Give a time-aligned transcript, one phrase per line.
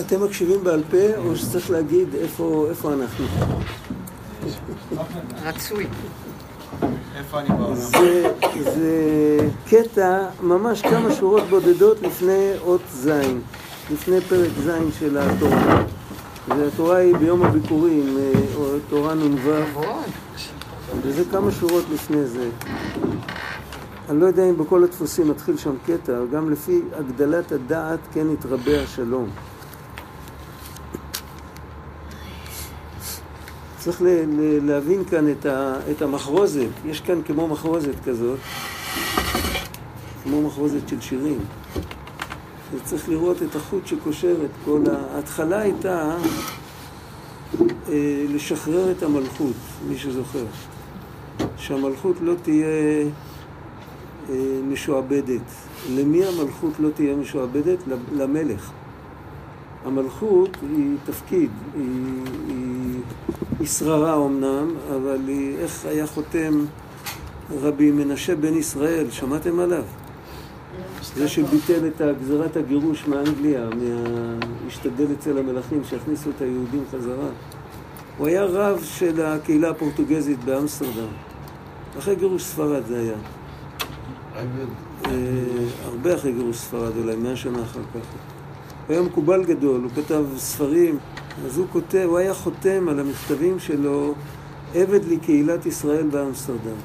[0.00, 3.24] אתם מקשיבים בעל פה, או שצריך להגיד איפה, איפה אנחנו?
[5.44, 5.86] רצוי.
[7.16, 7.74] איפה אני בעולם?
[7.74, 8.30] זה,
[8.74, 9.38] זה
[9.68, 13.10] קטע, ממש כמה שורות בודדות לפני אות ז',
[13.92, 15.84] לפני פרק ז' של התורה.
[16.48, 19.50] והתורה היא ביום הביקורים, אה, או תורה נ"ו.
[21.02, 22.48] וזה כמה שורות לפני זה.
[24.10, 28.82] אני לא יודע אם בכל הדפוסים מתחיל שם קטע, גם לפי הגדלת הדעת כן יתרבה
[28.82, 29.28] השלום.
[33.84, 38.38] צריך ל- ל- להבין כאן את, ה- את המחרוזת, יש כאן כמו מחרוזת כזאת,
[40.22, 41.38] כמו מחרוזת של שירים.
[42.74, 44.80] וצריך לראות את החוט שקושר את כל.
[45.14, 46.16] ההתחלה הייתה
[47.88, 49.56] אה, לשחרר את המלכות,
[49.88, 50.44] מי שזוכר.
[51.56, 52.66] שהמלכות לא תהיה
[54.30, 54.34] אה,
[54.68, 55.42] משועבדת.
[55.90, 57.78] למי המלכות לא תהיה משועבדת?
[58.12, 58.70] למלך.
[59.84, 61.50] המלכות היא תפקיד,
[63.58, 66.64] היא, שררה אמנם, אבל היא, איך היה חותם
[67.62, 69.84] רבי מנשה בן ישראל, שמעתם עליו?
[71.14, 73.68] זה שביטל את גזירת הגירוש מאנגליה,
[74.64, 77.28] מהשתדל אצל המלכים שיכניסו את היהודים חזרה.
[78.18, 81.08] הוא היה רב של הקהילה הפורטוגזית באמסטרדם.
[81.98, 83.16] אחרי גירוש ספרד זה היה.
[85.06, 85.10] אה,
[85.84, 88.33] הרבה אחרי גירוש ספרד, אולי מאה שנה אחר כך.
[88.86, 90.98] הוא היה מקובל גדול, הוא כתב ספרים,
[91.46, 94.14] אז הוא כותב, הוא היה חותם על המכתבים שלו,
[94.74, 96.76] עבד לקהילת ישראל באמסטרדם.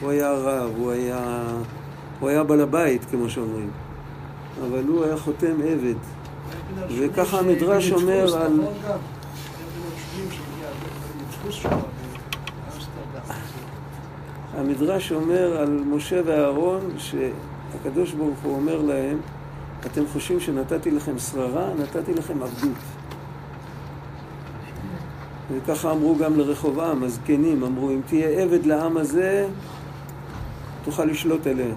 [0.00, 1.44] הוא היה רב, הוא היה,
[2.20, 3.70] הוא היה בעל הבית, כמו שאומרים.
[4.68, 5.94] אבל הוא היה חותם עבד.
[6.98, 8.60] וככה המדרש אומר על-
[14.56, 19.18] המדרש אומר על משה ואהרון שהקדוש ברוך הוא אומר להם
[19.86, 21.68] אתם חושבים שנתתי לכם שררה?
[21.74, 22.76] נתתי לכם עבדות.
[25.54, 29.46] וככה אמרו גם לרחובעם, הזקנים, אמרו אם תהיה עבד לעם הזה
[30.84, 31.74] תוכל לשלוט עליהם.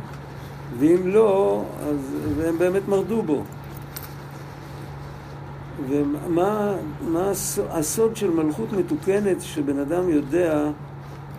[0.79, 1.97] ואם לא, אז
[2.37, 3.43] והם באמת מרדו בו.
[5.89, 6.75] ומה
[7.07, 10.63] מה הס- הסוד של מלכות מתוקנת, שבן אדם יודע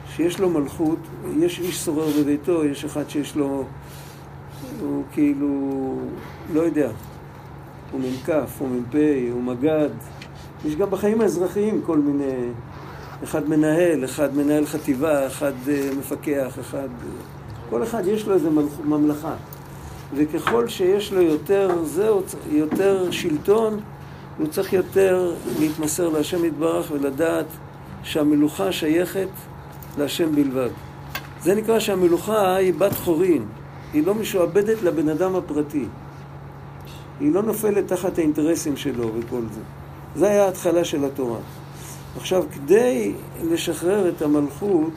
[0.08, 0.98] שיש לו מלכות,
[1.38, 3.64] יש איש שורר בביתו, יש אחד שיש לו,
[4.80, 5.48] הוא כאילו,
[6.54, 6.90] לא יודע,
[7.92, 8.28] הוא מ"כ,
[8.58, 8.94] הוא מ"פ,
[9.32, 9.88] הוא מג"ד.
[10.64, 12.48] יש גם בחיים האזרחיים כל מיני,
[13.24, 16.88] אחד מנהל, אחד מנהל חטיבה, אחד אה, מפקח, אחד...
[17.70, 19.34] כל אחד יש לו איזה מלכ- ממלכה.
[20.14, 23.80] וככל שיש לו יותר זהו, יותר שלטון,
[24.38, 27.46] הוא צריך יותר להתמסר להשם יתברך ולדעת
[28.02, 29.28] שהמלוכה שייכת
[29.98, 30.68] להשם בלבד.
[31.42, 33.42] זה נקרא שהמלוכה היא בת חורין,
[33.94, 35.86] היא לא משועבדת לבן אדם הפרטי.
[37.20, 39.60] היא לא נופלת תחת האינטרסים שלו וכל זה.
[40.16, 41.38] זה היה ההתחלה של התורה.
[42.16, 43.12] עכשיו, כדי
[43.42, 44.92] לשחרר את המלכות,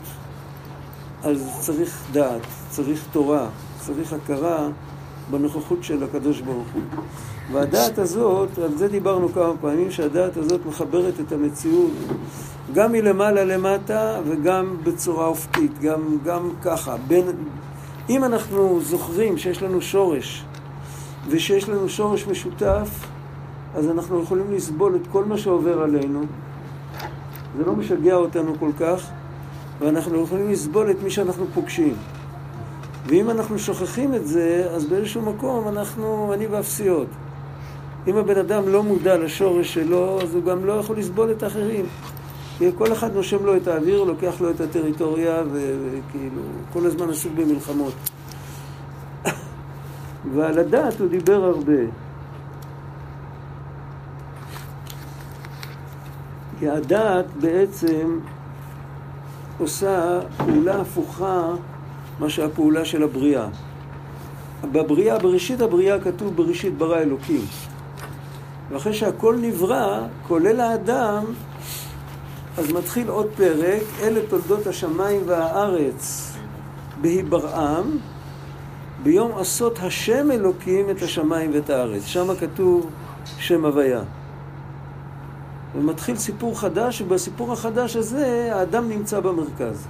[1.24, 3.47] אז צריך דעת, צריך תורה,
[3.80, 4.69] צריך הכרה
[5.31, 6.81] בנוכחות של הקדוש ברוך הוא.
[7.52, 11.91] והדעת הזאת, על זה דיברנו כמה פעמים, שהדעת הזאת מחברת את המציאות
[12.74, 16.96] גם מלמעלה למטה וגם בצורה אופקית, גם, גם ככה.
[17.07, 17.25] בין,
[18.09, 20.45] אם אנחנו זוכרים שיש לנו שורש
[21.29, 22.90] ושיש לנו שורש משותף,
[23.75, 26.22] אז אנחנו יכולים לסבול את כל מה שעובר עלינו.
[27.57, 29.09] זה לא משגע אותנו כל כך,
[29.79, 31.95] ואנחנו יכולים לסבול את מי שאנחנו פוגשים.
[33.06, 37.07] ואם אנחנו שוכחים את זה, אז באיזשהו מקום אנחנו, אני ואפסיות.
[38.07, 41.85] אם הבן אדם לא מודע לשורש שלו, אז הוא גם לא יכול לסבול את האחרים.
[42.78, 46.41] כל אחד נושם לו את האוויר, לוקח לו את הטריטוריה, וכאילו,
[46.73, 47.94] כל הזמן עסוק במלחמות.
[50.34, 51.81] ועל הדת הוא דיבר הרבה.
[56.59, 58.19] כי הדת בעצם
[59.57, 61.51] עושה פעולה הפוכה
[62.19, 63.47] מה שהפעולה של הבריאה.
[64.72, 67.41] בבריאה, בראשית הבריאה כתוב בראשית ברא אלוקים.
[68.69, 71.24] ואחרי שהכל נברא, כולל האדם,
[72.57, 76.33] אז מתחיל עוד פרק, אלה תולדות השמיים והארץ
[77.01, 77.98] בהיברעם,
[79.04, 82.06] ביום עשות השם אלוקים את השמיים ואת הארץ.
[82.06, 82.89] שם כתוב
[83.38, 84.01] שם הוויה.
[85.75, 89.88] ומתחיל סיפור חדש, ובסיפור החדש הזה האדם נמצא במרכז.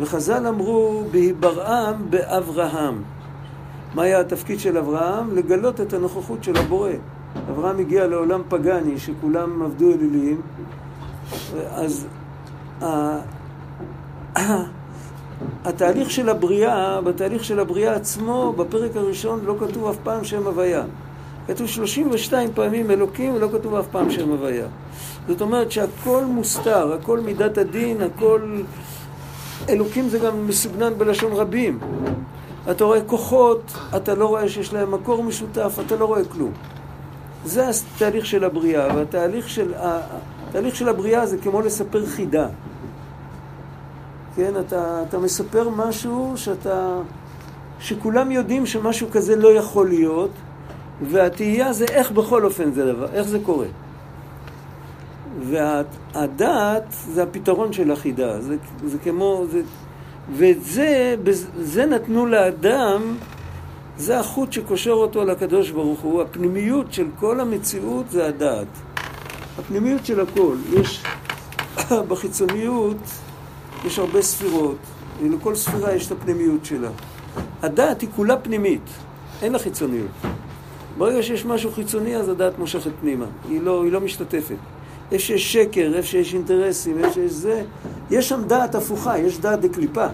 [0.00, 3.02] וחז"ל אמרו בהיברעם באברהם.
[3.94, 5.36] מה היה התפקיד של אברהם?
[5.36, 6.90] לגלות את הנוכחות של הבורא.
[7.50, 10.40] אברהם הגיע לעולם פגאני, שכולם עבדו אלילים,
[11.70, 12.06] אז
[12.82, 13.18] ה-
[15.64, 20.82] התהליך של הבריאה, בתהליך של הבריאה עצמו, בפרק הראשון לא כתוב אף פעם שם הוויה.
[21.46, 24.66] כתוב 32 פעמים אלוקים ולא כתוב אף פעם שם הוויה.
[25.28, 28.60] זאת אומרת שהכל מוסתר, הכל מידת הדין, הכל...
[29.68, 31.78] אלוקים זה גם מסוגנן בלשון רבים.
[32.70, 36.52] אתה רואה כוחות, אתה לא רואה שיש להם מקור משותף, אתה לא רואה כלום.
[37.44, 39.72] זה התהליך של הבריאה, והתהליך של,
[40.48, 42.48] התהליך של הבריאה זה כמו לספר חידה.
[44.36, 47.00] כן, אתה, אתה מספר משהו שאתה,
[47.80, 50.30] שכולם יודעים שמשהו כזה לא יכול להיות,
[51.02, 53.66] והתהייה זה איך בכל אופן זה דבר, איך זה קורה.
[55.42, 59.60] והדעת זה הפתרון של החידה, זה, זה כמו, זה,
[60.36, 61.16] ואת זה,
[61.58, 63.16] זה נתנו לאדם,
[63.96, 68.87] זה החוט שקושר אותו לקדוש ברוך הוא, הפנימיות של כל המציאות זה הדעת.
[69.58, 71.02] הפנימיות של הכל, יש
[72.08, 72.96] בחיצוניות,
[73.84, 74.76] יש הרבה ספירות,
[75.22, 76.88] ולכל ספירה יש את הפנימיות שלה.
[77.62, 78.82] הדעת היא כולה פנימית,
[79.42, 80.10] אין לה חיצוניות.
[80.98, 84.56] ברגע שיש משהו חיצוני, אז הדעת מושכת פנימה, היא לא, היא לא משתתפת.
[85.12, 87.62] איפה שיש שקר, איפה שיש אינטרסים, איפה שיש זה,
[88.10, 90.06] יש שם דעת הפוכה, יש דעת דקליפה.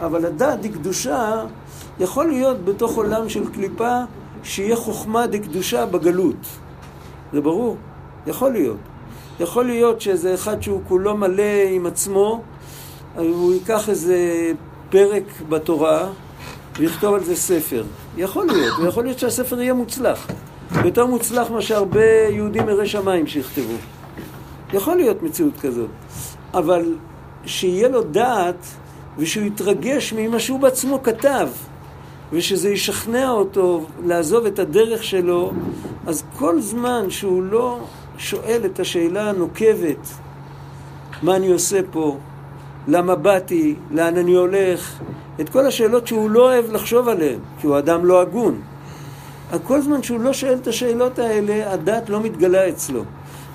[0.00, 1.44] אבל הדעת דקדושה
[2.00, 3.98] יכול להיות בתוך עולם של קליפה
[4.42, 6.46] שיהיה חוכמה דקדושה בגלות.
[7.32, 7.76] זה ברור?
[8.26, 8.76] יכול להיות.
[9.40, 12.42] יכול להיות שאיזה אחד שהוא כולו מלא עם עצמו,
[13.16, 14.16] הוא ייקח איזה
[14.90, 16.08] פרק בתורה
[16.78, 17.84] ויכתוב על זה ספר.
[18.16, 20.26] יכול להיות, ויכול להיות שהספר יהיה מוצלח.
[20.84, 23.74] יותר מוצלח מאשר הרבה יהודים יראי שמיים שיכתבו.
[24.72, 25.88] יכול להיות מציאות כזאת.
[26.54, 26.94] אבל
[27.44, 28.66] שיהיה לו דעת
[29.18, 31.48] ושהוא יתרגש ממה שהוא בעצמו כתב,
[32.32, 35.52] ושזה ישכנע אותו לעזוב את הדרך שלו,
[36.06, 37.78] אז כל זמן שהוא לא
[38.18, 40.08] שואל את השאלה הנוקבת,
[41.22, 42.18] מה אני עושה פה,
[42.88, 44.98] למה באתי, לאן אני הולך,
[45.40, 48.60] את כל השאלות שהוא לא אוהב לחשוב עליהן, כי הוא אדם לא הגון.
[49.64, 53.02] כל זמן שהוא לא שואל את השאלות האלה, הדת לא מתגלה אצלו.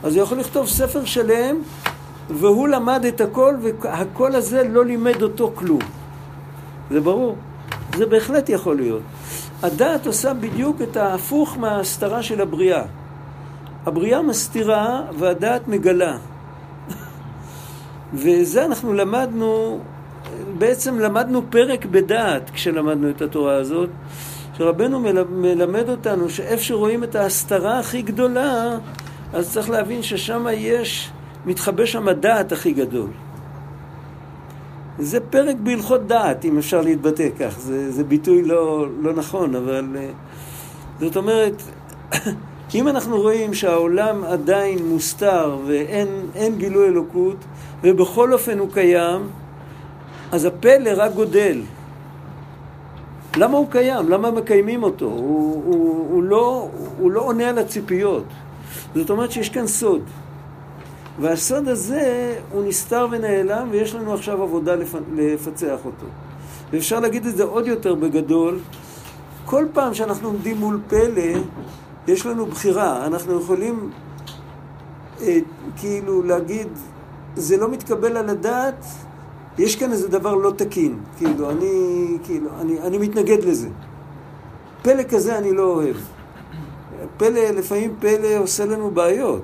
[0.03, 1.55] אז הוא יכול לכתוב ספר שלם,
[2.29, 5.81] והוא למד את הכל, והקול הזה לא לימד אותו כלום.
[6.91, 7.35] זה ברור.
[7.97, 9.01] זה בהחלט יכול להיות.
[9.63, 12.83] הדעת עושה בדיוק את ההפוך מההסתרה של הבריאה.
[13.85, 16.17] הבריאה מסתירה והדעת מגלה.
[18.13, 19.79] וזה אנחנו למדנו,
[20.57, 23.89] בעצם למדנו פרק בדעת כשלמדנו את התורה הזאת,
[24.57, 24.99] שרבנו
[25.29, 28.77] מלמד אותנו שאיפה שרואים את ההסתרה הכי גדולה,
[29.33, 31.11] אז צריך להבין ששם יש,
[31.45, 33.09] מתחבא שם הדעת הכי גדול.
[34.99, 37.59] זה פרק בהלכות דעת, אם אפשר להתבטא כך.
[37.59, 39.85] זה, זה ביטוי לא, לא נכון, אבל...
[39.95, 40.09] אה,
[40.99, 41.61] זאת אומרת,
[42.75, 47.37] אם אנחנו רואים שהעולם עדיין מוסתר ואין גילוי אלוקות,
[47.83, 49.21] ובכל אופן הוא קיים,
[50.31, 51.61] אז הפלא רק גודל.
[53.37, 54.09] למה הוא קיים?
[54.09, 55.05] למה מקיימים אותו?
[55.05, 56.67] הוא, הוא, הוא, לא,
[56.99, 58.23] הוא לא עונה על הציפיות.
[58.95, 60.01] זאת אומרת שיש כאן סוד.
[61.19, 64.95] והסוד הזה הוא נסתר ונעלם, ויש לנו עכשיו עבודה לפ...
[65.15, 66.05] לפצח אותו.
[66.71, 68.59] ואפשר להגיד את זה עוד יותר בגדול.
[69.45, 71.39] כל פעם שאנחנו עומדים מול פלא,
[72.07, 73.05] יש לנו בחירה.
[73.05, 73.89] אנחנו יכולים
[75.21, 75.39] אה,
[75.77, 76.67] כאילו להגיד,
[77.35, 78.85] זה לא מתקבל על הדעת,
[79.57, 80.99] יש כאן איזה דבר לא תקין.
[81.17, 83.69] כאילו, אני, כאילו, אני, אני מתנגד לזה.
[84.81, 85.95] פלא כזה אני לא אוהב.
[87.17, 89.43] פלא, לפעמים פלא עושה לנו בעיות.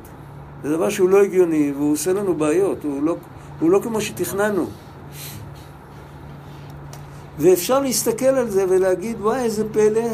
[0.64, 3.16] זה דבר שהוא לא הגיוני, והוא עושה לנו בעיות, הוא לא,
[3.60, 4.66] הוא לא כמו שתכננו.
[7.40, 10.10] ואפשר להסתכל על זה ולהגיד, וואי, איזה פלא.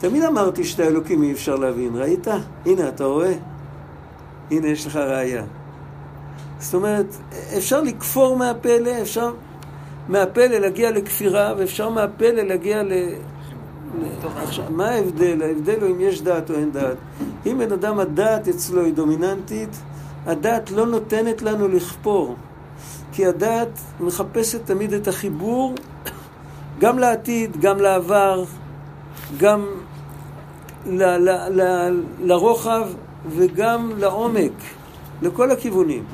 [0.00, 2.26] תמיד אמרתי שאת האלוקים אי אפשר להבין, ראית?
[2.66, 3.32] הנה, אתה רואה?
[4.50, 5.44] הנה, יש לך ראייה.
[6.58, 7.06] זאת אומרת,
[7.56, 9.32] אפשר לכפור מהפלא, אפשר
[10.08, 12.92] מהפלא להגיע לכפירה, ואפשר מהפלא להגיע ל...
[14.36, 15.42] עכשיו, מה ההבדל?
[15.42, 16.96] ההבדל הוא אם יש דעת או אין דעת.
[17.46, 19.76] אם בן אדם הדעת אצלו היא דומיננטית,
[20.26, 22.36] הדעת לא נותנת לנו לכפור.
[23.12, 25.74] כי הדעת מחפשת תמיד את החיבור
[26.78, 28.44] גם לעתיד, גם לעבר,
[29.38, 29.66] גם
[30.86, 32.88] ל- ל- ל- לרוחב
[33.28, 34.52] וגם לעומק,
[35.22, 36.04] לכל הכיוונים.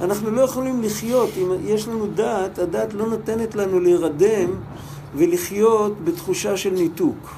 [0.00, 4.50] אנחנו לא יכולים לחיות, אם יש לנו דעת, הדעת לא נותנת לנו להירדם
[5.14, 7.34] ולחיות בתחושה של ניתוק.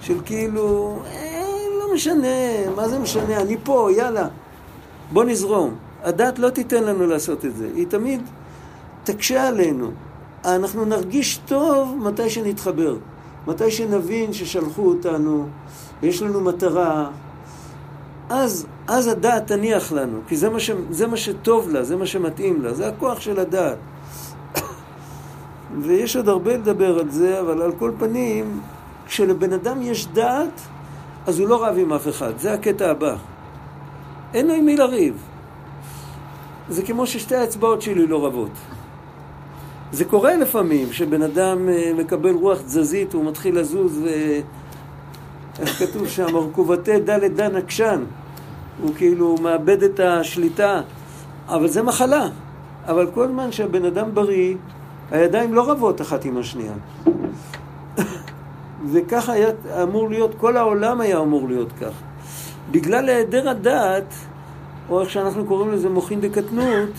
[0.00, 1.42] של כאילו, אה,
[1.80, 4.28] לא משנה, מה זה משנה, אני פה, יאללה,
[5.12, 5.74] בוא נזרום.
[6.02, 8.20] הדת לא תיתן לנו לעשות את זה, היא תמיד
[9.04, 9.90] תקשה עלינו.
[10.44, 12.96] אנחנו נרגיש טוב מתי שנתחבר,
[13.46, 15.46] מתי שנבין ששלחו אותנו
[16.02, 17.10] ויש לנו מטרה,
[18.30, 22.06] אז, אז הדעת תניח לנו, כי זה מה, ש, זה מה שטוב לה, זה מה
[22.06, 23.78] שמתאים לה, זה הכוח של הדעת.
[25.82, 28.60] ויש עוד הרבה לדבר על זה, אבל על כל פנים,
[29.06, 30.60] כשלבן אדם יש דעת,
[31.26, 32.38] אז הוא לא רב עם אף אחד.
[32.38, 33.16] זה הקטע הבא.
[34.34, 35.14] אין לו עם מי לריב.
[36.68, 38.50] זה כמו ששתי האצבעות שלי לא רבות.
[39.94, 44.08] זה קורה לפעמים, שבן אדם אה, מקבל רוח תזזית, הוא מתחיל לזוז, ו...
[45.60, 46.36] איך כתוב שם?
[46.36, 48.04] ארכובתי דלת דן עקשן.
[48.82, 50.80] הוא כאילו מאבד את השליטה,
[51.48, 52.28] אבל זה מחלה.
[52.86, 54.54] אבל כל זמן שהבן אדם בריא,
[55.10, 56.74] הידיים לא רבות אחת עם השנייה.
[58.92, 59.48] וככה היה
[59.82, 61.92] אמור להיות, כל העולם היה אמור להיות כך.
[62.70, 64.14] בגלל היעדר הדעת,
[64.90, 66.90] או איך שאנחנו קוראים לזה מוחין דקטנות,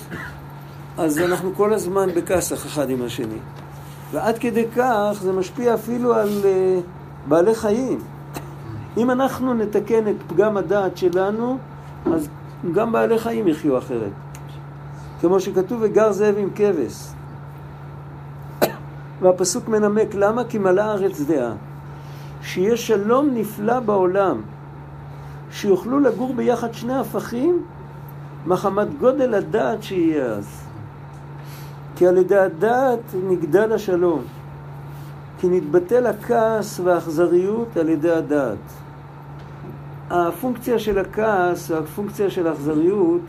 [0.98, 3.38] אז אנחנו כל הזמן בכסח אחד עם השני.
[4.12, 6.82] ועד כדי כך זה משפיע אפילו על uh,
[7.28, 8.00] בעלי חיים.
[8.98, 11.58] אם אנחנו נתקן את פגם הדעת שלנו,
[12.14, 12.28] אז
[12.74, 14.12] גם בעלי חיים יחיו אחרת.
[15.22, 17.08] כמו שכתוב, וגר זאב עם כבש.
[19.22, 20.44] והפסוק מנמק, למה?
[20.44, 21.54] כי מלאה הארץ דעה.
[22.42, 24.42] שיהיה שלום נפלא בעולם,
[25.52, 27.64] שיוכלו לגור ביחד שני הפכים,
[28.46, 30.65] מחמת גודל הדעת שיהיה אז.
[31.96, 34.22] כי על ידי הדעת נגדל השלום,
[35.40, 38.58] כי נתבטל הכעס והאכזריות על ידי הדעת.
[40.10, 43.22] הפונקציה של הכעס והפונקציה של האכזריות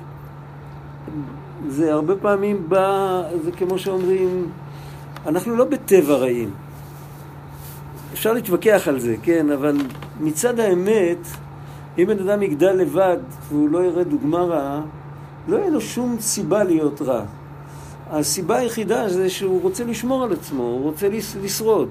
[1.69, 4.51] זה הרבה פעמים בא, זה כמו שאומרים,
[5.27, 6.51] אנחנו לא בטבע רעים.
[8.13, 9.77] אפשר להתווכח על זה, כן, אבל
[10.21, 11.19] מצד האמת,
[11.99, 13.17] אם בן אדם יגדל לבד
[13.49, 14.81] והוא לא יראה דוגמה רעה,
[15.49, 17.25] לא יהיה לו שום סיבה להיות רע.
[18.11, 21.09] הסיבה היחידה זה שהוא רוצה לשמור על עצמו, הוא רוצה
[21.43, 21.89] לשרוד.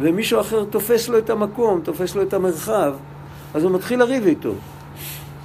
[0.00, 2.94] ומישהו אחר תופס לו את המקום, תופס לו את המרחב,
[3.54, 4.52] אז הוא מתחיל לריב איתו.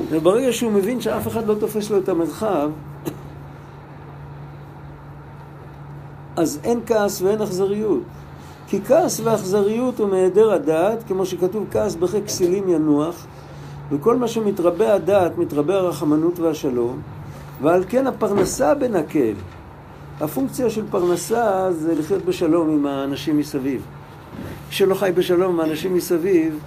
[0.09, 2.69] וברגע שהוא מבין שאף אחד לא תופס לו את המרחב,
[6.35, 8.03] אז אין כעס ואין אכזריות.
[8.67, 13.25] כי כעס ואכזריות הוא מהיעדר הדעת, כמו שכתוב כעס בחק כסילים ינוח,
[13.91, 17.01] וכל מה שמתרבה הדעת מתרבה הרחמנות והשלום,
[17.61, 19.33] ועל כן הפרנסה בנקל.
[20.21, 23.81] הפונקציה של פרנסה זה לחיות בשלום עם האנשים מסביב.
[24.67, 26.59] מי שלא חי בשלום עם האנשים מסביב,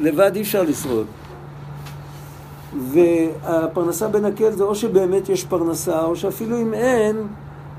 [0.00, 1.06] לבד אי אפשר לשרוד.
[2.78, 7.16] והפרנסה בנקל זה או שבאמת יש פרנסה, או שאפילו אם אין,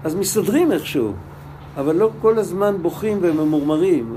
[0.03, 1.11] אז מסתדרים איכשהו.
[1.77, 4.15] אבל לא כל הזמן בוכים וממורמרים.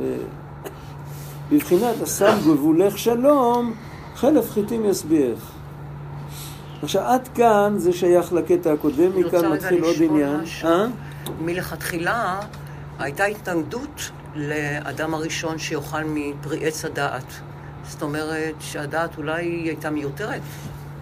[1.52, 3.72] בבחינת השם גבולך שלום,
[4.14, 5.57] חלף חיטים ישביעך.
[6.82, 10.40] עכשיו, עד כאן זה שייך לקטע הקודם, מכאן מתחיל עוד עניין.
[10.64, 10.86] אה?
[11.40, 12.40] מלכתחילה
[12.98, 17.32] הייתה התנגדות לאדם הראשון שיאכל מפרי עץ הדעת.
[17.88, 20.40] זאת אומרת שהדעת אולי הייתה מיותרת?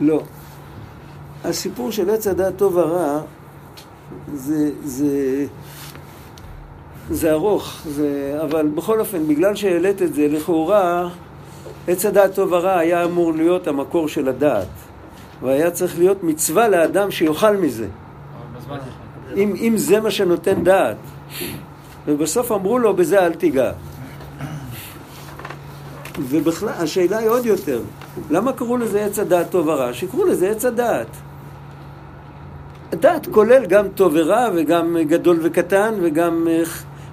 [0.01, 0.23] לא.
[1.45, 3.21] הסיפור של עץ הדעת טוב ורע
[4.35, 5.47] זה, זה,
[7.11, 11.09] זה ארוך, זה, אבל בכל אופן, בגלל שהעלית את זה, לכאורה
[11.89, 14.86] עץ הדעת טוב ורע היה אמור להיות המקור של הדעת.
[15.43, 17.87] והיה צריך להיות מצווה לאדם שיאכל מזה.
[19.37, 20.97] אם, אם זה מה שנותן דעת.
[22.07, 23.73] ובסוף אמרו לו, בזה אל תיגע.
[26.21, 27.81] ובכלל, השאלה היא עוד יותר,
[28.31, 29.93] למה קראו לזה עץ הדעת טוב ורע?
[29.93, 31.07] שקראו לזה עץ הדעת.
[32.93, 36.63] הדעת כולל גם טוב ורע וגם גדול וקטן וגם אה,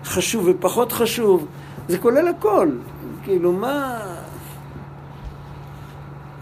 [0.05, 1.45] חשוב ופחות חשוב.
[1.87, 2.69] זה כולל הכל.
[3.23, 3.99] כאילו, מה...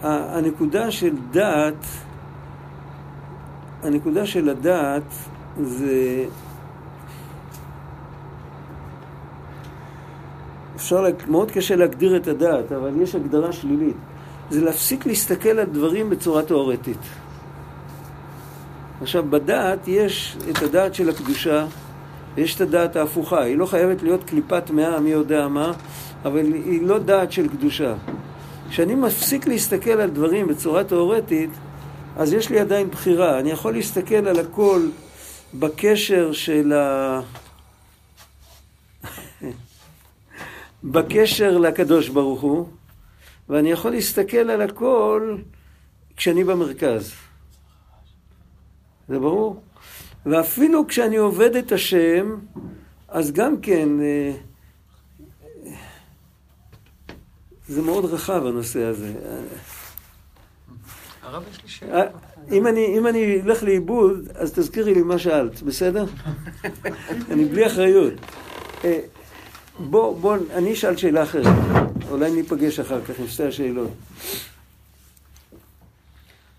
[0.02, 1.86] הנקודה של דת,
[3.82, 5.02] הנקודה של הדת
[5.60, 6.24] זה...
[10.76, 13.96] אפשר, מאוד קשה להגדיר את הדת, אבל יש הגדרה שלילית.
[14.50, 16.98] זה להפסיק להסתכל על דברים בצורה תאורטית.
[19.00, 21.66] עכשיו, בדת יש את הדעת של הקדושה,
[22.34, 23.42] ויש את הדעת ההפוכה.
[23.42, 25.72] היא לא חייבת להיות קליפת מאה, מי יודע מה,
[26.24, 27.94] אבל היא לא דעת של קדושה.
[28.72, 31.50] כשאני מפסיק להסתכל על דברים בצורה תאורטית,
[32.16, 33.38] אז יש לי עדיין בחירה.
[33.38, 34.88] אני יכול להסתכל על הכל
[35.54, 37.20] בקשר של ה...
[40.94, 42.68] בקשר לקדוש ברוך הוא,
[43.48, 45.36] ואני יכול להסתכל על הכל
[46.16, 47.12] כשאני במרכז.
[49.08, 49.62] זה ברור?
[50.26, 52.36] ואפילו כשאני עובד את השם,
[53.08, 53.88] אז גם כן...
[54.00, 54.32] אה,
[57.68, 59.12] זה מאוד רחב הנושא הזה.
[61.22, 62.00] הרב, יש לי שאלה.
[62.00, 62.06] אה,
[62.52, 66.04] אם אני, אם אני אלך לאיבוד, אז תזכירי לי מה שאלת, בסדר?
[67.30, 68.12] אני בלי אחריות.
[68.84, 69.00] אה,
[69.78, 71.46] בוא, בוא, אני אשאל שאלה אחרת.
[72.10, 73.90] אולי ניפגש אחר כך עם שתי השאלות.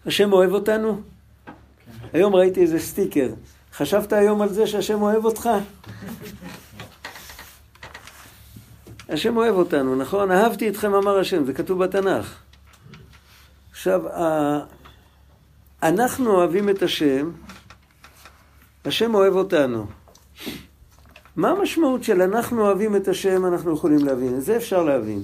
[0.05, 1.01] השם אוהב אותנו?
[2.13, 3.29] היום ראיתי איזה סטיקר.
[3.73, 5.49] חשבת היום על זה שהשם אוהב אותך?
[9.09, 10.31] השם אוהב אותנו, נכון?
[10.31, 12.35] אהבתי אתכם אמר השם, זה כתוב בתנ"ך.
[13.71, 14.01] עכשיו,
[15.83, 17.31] אנחנו אוהבים את השם,
[18.85, 19.85] השם אוהב אותנו.
[21.35, 24.35] מה המשמעות של אנחנו אוהבים את השם, אנחנו יכולים להבין?
[24.35, 25.23] את זה אפשר להבין.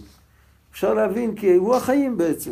[0.71, 2.51] אפשר להבין כי הוא החיים בעצם.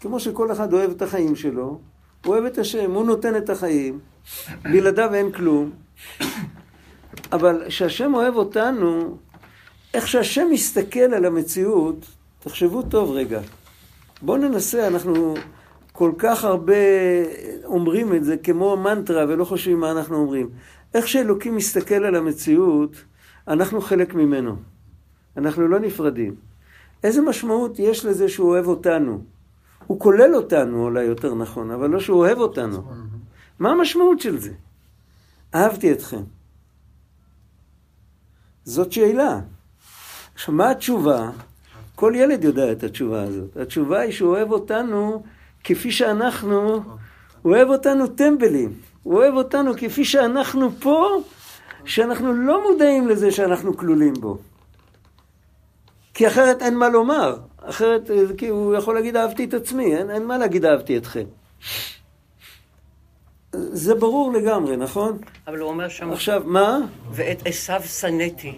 [0.00, 1.80] כמו שכל אחד אוהב את החיים שלו,
[2.24, 3.98] הוא אוהב את השם, הוא נותן את החיים,
[4.62, 5.70] בלעדיו אין כלום.
[7.32, 9.18] אבל כשהשם אוהב אותנו,
[9.96, 12.06] איך שהשם מסתכל על המציאות,
[12.38, 13.40] תחשבו טוב רגע.
[14.22, 15.34] בואו ננסה, אנחנו
[15.92, 16.74] כל כך הרבה
[17.64, 20.50] אומרים את זה כמו מנטרה ולא חושבים מה אנחנו אומרים.
[20.94, 22.96] איך שאלוקים מסתכל על המציאות,
[23.48, 24.56] אנחנו חלק ממנו.
[25.36, 26.34] אנחנו לא נפרדים.
[27.04, 29.24] איזה משמעות יש לזה שהוא אוהב אותנו?
[29.86, 32.82] הוא כולל אותנו, אולי יותר נכון, אבל לא שהוא אוהב אותנו.
[33.58, 34.52] מה המשמעות של זה?
[35.54, 36.22] אהבתי אתכם.
[38.64, 39.40] זאת שאלה.
[40.36, 41.30] עכשיו, מה התשובה?
[41.94, 43.56] כל ילד יודע את התשובה הזאת.
[43.56, 45.22] התשובה היא שהוא אוהב אותנו
[45.64, 46.82] כפי שאנחנו,
[47.42, 48.72] הוא אוהב אותנו טמבלים.
[49.02, 51.22] הוא אוהב אותנו כפי שאנחנו פה,
[51.84, 54.38] שאנחנו לא מודעים לזה שאנחנו כלולים בו.
[56.14, 57.36] כי אחרת אין מה לומר.
[57.62, 61.24] אחרת, כי הוא יכול להגיד אהבתי את עצמי, אין, אין מה להגיד אהבתי אתכם.
[63.56, 65.18] זה ברור לגמרי, נכון?
[65.46, 66.12] אבל הוא אומר שם...
[66.12, 66.78] עכשיו, מה?
[67.12, 68.52] ואת עשיו שנאתי,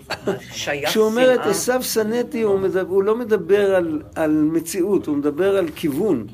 [0.52, 5.17] שייך כשהוא אומר את עשיו שנאתי, הוא, מדבר, הוא לא מדבר על, על מציאות, הוא
[5.17, 6.26] מדבר על כיוון.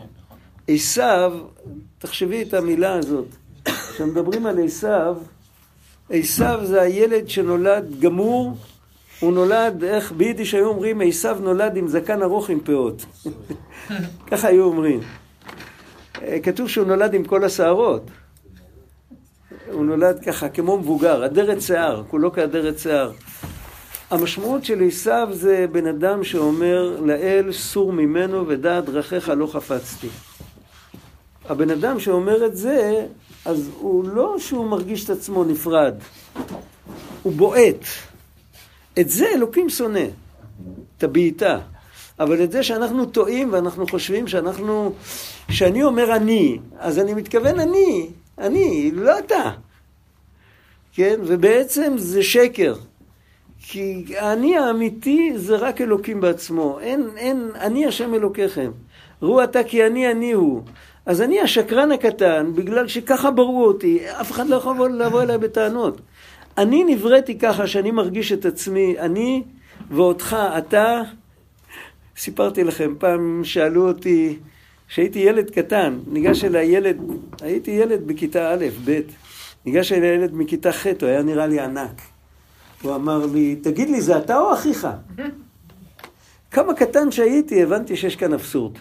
[0.69, 1.33] עשיו,
[1.99, 3.27] תחשבי את המילה הזאת,
[3.95, 5.17] כשמדברים על עשיו,
[6.11, 8.57] עשיו זה הילד שנולד גמור,
[9.21, 13.05] הוא נולד, איך ביידיש היו אומרים, עשיו נולד עם זקן ארוך עם פאות.
[14.31, 15.01] ככה היו אומרים.
[16.43, 18.11] כתוב שהוא נולד עם כל השערות.
[19.75, 23.13] הוא נולד ככה, כמו מבוגר, אדרת שיער, כולו כאדרת שיער.
[24.11, 30.09] המשמעות של עשיו זה בן אדם שאומר לאל, סור ממנו ודעת דרכיך לא חפצתי.
[31.49, 33.07] הבן אדם שאומר את זה,
[33.45, 35.95] אז הוא לא שהוא מרגיש את עצמו נפרד,
[37.23, 37.85] הוא בועט.
[39.01, 40.07] את זה אלוקים שונא,
[40.99, 41.59] את הבעיטה.
[42.21, 44.93] אבל את זה שאנחנו טועים ואנחנו חושבים שאנחנו,
[45.49, 49.51] כשאני אומר אני, אז אני מתכוון אני, אני, לא אתה.
[50.95, 51.21] כן?
[51.25, 52.75] ובעצם זה שקר.
[53.59, 56.79] כי האני האמיתי זה רק אלוקים בעצמו.
[56.81, 58.71] אין, אין, אני השם אלוקיכם.
[59.23, 60.63] ראו אתה כי אני אני הוא.
[61.07, 66.01] אז אני השקרן הקטן, בגלל שככה ברו אותי, אף אחד לא יכול לבוא אליי בטענות.
[66.59, 69.43] אני נבראתי ככה שאני מרגיש את עצמי, אני
[69.91, 71.03] ואותך, אתה.
[72.17, 74.37] סיפרתי לכם, פעם שאלו אותי,
[74.89, 76.97] כשהייתי ילד קטן, ניגש אליי ילד,
[77.41, 79.01] הייתי ילד בכיתה א', ב',
[79.67, 82.01] ניגש אליי ילד מכיתה ח', הוא היה נראה לי ענק.
[82.83, 84.89] הוא אמר לי, תגיד לי, זה אתה או אחיך?
[86.51, 88.73] כמה קטן שהייתי, הבנתי שיש כאן אבסורד.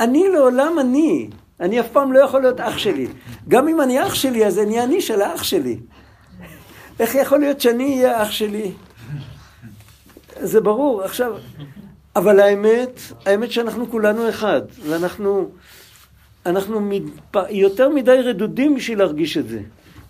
[0.00, 1.28] אני לעולם אני.
[1.60, 3.06] אני אף פעם לא יכול להיות אח שלי.
[3.48, 5.80] גם אם אני אח שלי, אז אני אני של האח שלי.
[7.00, 8.72] איך יכול להיות שאני אהיה אח שלי?
[10.40, 11.02] זה ברור.
[11.02, 11.36] עכשיו,
[12.16, 15.50] אבל האמת, האמת שאנחנו כולנו אחד, ואנחנו
[16.48, 16.90] אנחנו.
[17.50, 19.60] יותר מדי רדודים בשביל להרגיש את זה.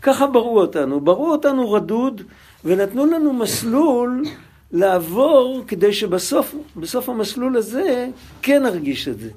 [0.03, 1.01] ככה ברו אותנו.
[1.01, 2.23] ברו אותנו רדוד,
[2.65, 4.25] ונתנו לנו מסלול
[4.73, 8.09] לעבור כדי שבסוף, בסוף המסלול הזה,
[8.43, 9.31] כן נרגיש את זה.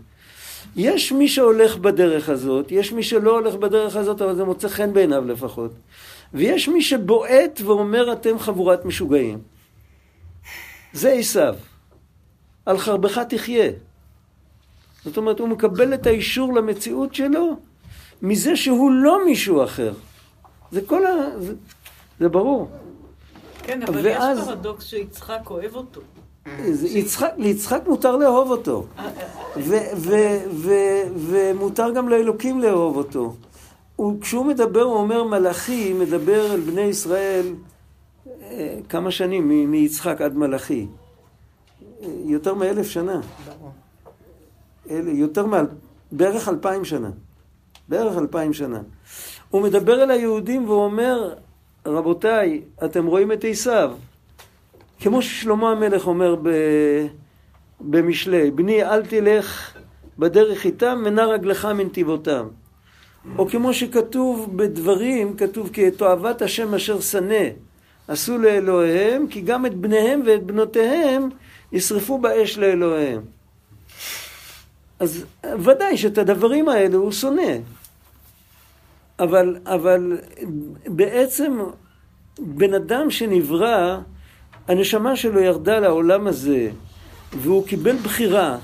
[0.76, 4.94] יש מי שהולך בדרך הזאת, יש מי שלא הולך בדרך הזאת, אבל זה מוצא חן
[4.94, 5.72] בעיניו לפחות.
[6.34, 9.40] ויש מי שבועט ואומר, אתם חבורת משוגעים.
[10.94, 11.56] זה עשיו.
[12.66, 13.72] על חרבך תחיה.
[15.06, 17.56] זאת אומרת, הוא מקבל את האישור למציאות שלו
[18.22, 19.94] מזה שהוא לא מישהו אחר.
[20.72, 21.40] זה כל ה...
[21.40, 21.54] זה,
[22.20, 22.70] זה ברור.
[23.64, 24.40] כן, אבל ואז...
[24.40, 26.02] יש פרדוקס שיצחק אוהב אותו.
[26.84, 28.86] יצחק, ליצחק מותר לאהוב אותו.
[29.00, 29.10] אה,
[29.72, 31.04] אה, אה.
[31.16, 33.36] ומותר גם לאלוקים לאהוב אותו.
[33.96, 37.46] הוא, כשהוא מדבר, הוא אומר מלאכי, מדבר אל בני ישראל
[38.90, 40.88] כמה שנים, מיצחק עד מלאכי.
[42.26, 43.22] יותר מאלף שנה.
[45.06, 45.66] יותר מעל,
[46.12, 47.10] בערך אלפיים שנה.
[47.88, 48.82] בערך אלפיים שנה.
[49.50, 51.34] הוא מדבר אל היהודים והוא אומר,
[51.86, 53.92] רבותיי, אתם רואים את עשיו.
[55.00, 56.50] כמו ששלמה המלך אומר ב...
[57.80, 59.78] במשלי, בני אל תלך
[60.20, 62.48] בדרך איתם ונע רגלך מנתיבותם.
[63.38, 67.44] או כמו שכתוב בדברים, כתוב כי את תועבת השם אשר שנא
[68.08, 71.30] עשו לאלוהיהם, כי גם את בניהם ואת בנותיהם
[71.72, 73.22] ישרפו באש לאלוהיהם.
[75.02, 75.26] אז
[75.60, 77.52] ודאי שאת הדברים האלה הוא שונא.
[79.20, 80.18] אבל, אבל
[80.88, 81.60] בעצם
[82.40, 83.98] בן אדם שנברא,
[84.68, 86.70] הנשמה שלו ירדה לעולם הזה,
[87.34, 88.58] והוא קיבל בחירה.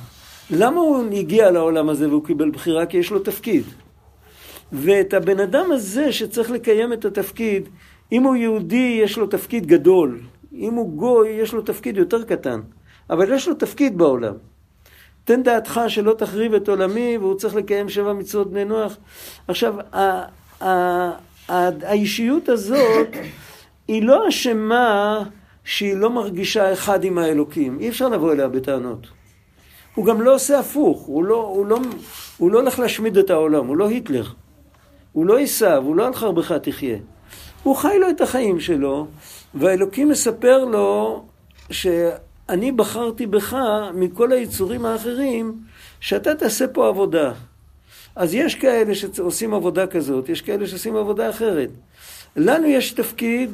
[0.49, 2.85] למה הוא הגיע לעולם הזה והוא קיבל בחירה?
[2.85, 3.63] כי יש לו תפקיד.
[4.71, 7.69] ואת הבן אדם הזה שצריך לקיים את התפקיד,
[8.11, 10.19] אם הוא יהודי יש לו תפקיד גדול,
[10.53, 12.59] אם הוא גוי יש לו תפקיד יותר קטן,
[13.09, 14.33] אבל יש לו תפקיד בעולם.
[15.27, 18.97] תן דעתך שלא תחריב את עולמי, והוא צריך לקיים שבע מצוות בני נוח.
[19.47, 19.75] עכשיו,
[21.49, 23.07] האישיות הזאת
[23.87, 25.23] היא לא אשמה
[25.63, 27.79] שהיא לא מרגישה אחד עם האלוקים.
[27.79, 29.07] אי אפשר לבוא אליה בטענות.
[29.95, 31.79] הוא גם לא עושה הפוך, הוא לא, הוא לא,
[32.37, 34.25] הוא לא הולך להשמיד את העולם, הוא לא היטלר.
[35.11, 36.97] הוא לא עשיו, הוא לא על חרבך תחיה.
[37.63, 39.07] הוא חי לו את החיים שלו,
[39.53, 41.25] והאלוקים מספר לו
[42.51, 43.57] שאני בחרתי בך
[43.93, 45.55] מכל היצורים האחרים,
[45.99, 47.33] שאתה תעשה פה עבודה.
[48.15, 51.69] אז יש כאלה שעושים עבודה כזאת, יש כאלה שעושים עבודה אחרת.
[52.35, 53.51] לנו יש תפקיד,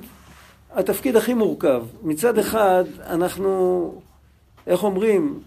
[0.71, 1.83] התפקיד הכי מורכב.
[2.03, 3.93] מצד אחד, אנחנו,
[4.67, 5.39] איך אומרים,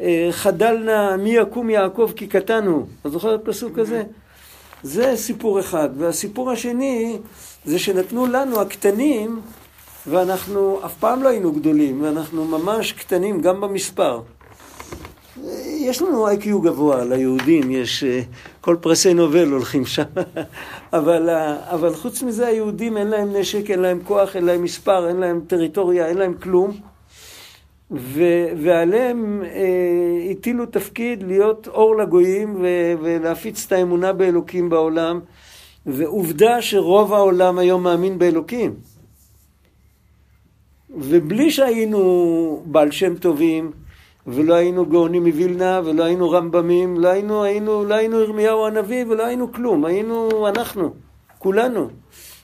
[0.00, 2.86] אה, חדל נא מי יקום יעקב כי קטנו.
[3.00, 4.02] אתה זוכר את הפסוק הזה?
[4.82, 5.88] זה סיפור אחד.
[5.98, 7.18] והסיפור השני,
[7.64, 9.40] זה שנתנו לנו הקטנים,
[10.06, 14.20] ואנחנו אף פעם לא היינו גדולים, ואנחנו ממש קטנים גם במספר.
[15.80, 18.20] יש לנו איי-קיו גבוה, ליהודים יש, אה,
[18.60, 20.02] כל פרסי נובל הולכים שם,
[20.92, 25.08] אבל, אה, אבל חוץ מזה היהודים אין להם נשק, אין להם כוח, אין להם מספר,
[25.08, 26.70] אין להם טריטוריה, אין להם כלום.
[27.90, 28.22] ו,
[28.62, 32.66] ועליהם אה, הטילו תפקיד להיות אור לגויים ו,
[33.02, 35.20] ולהפיץ את האמונה באלוקים בעולם.
[35.86, 38.74] ועובדה שרוב העולם היום מאמין באלוקים.
[40.96, 43.70] ובלי שהיינו בעל שם טובים,
[44.26, 49.26] ולא היינו גאונים מווילנה, ולא היינו רמב"מים, לא היינו, היינו, לא היינו ירמיהו הנביא, ולא
[49.26, 50.94] היינו כלום, היינו אנחנו,
[51.38, 51.88] כולנו.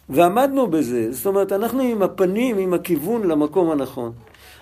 [0.09, 4.13] ועמדנו בזה, זאת אומרת, אנחנו עם הפנים, עם הכיוון למקום הנכון.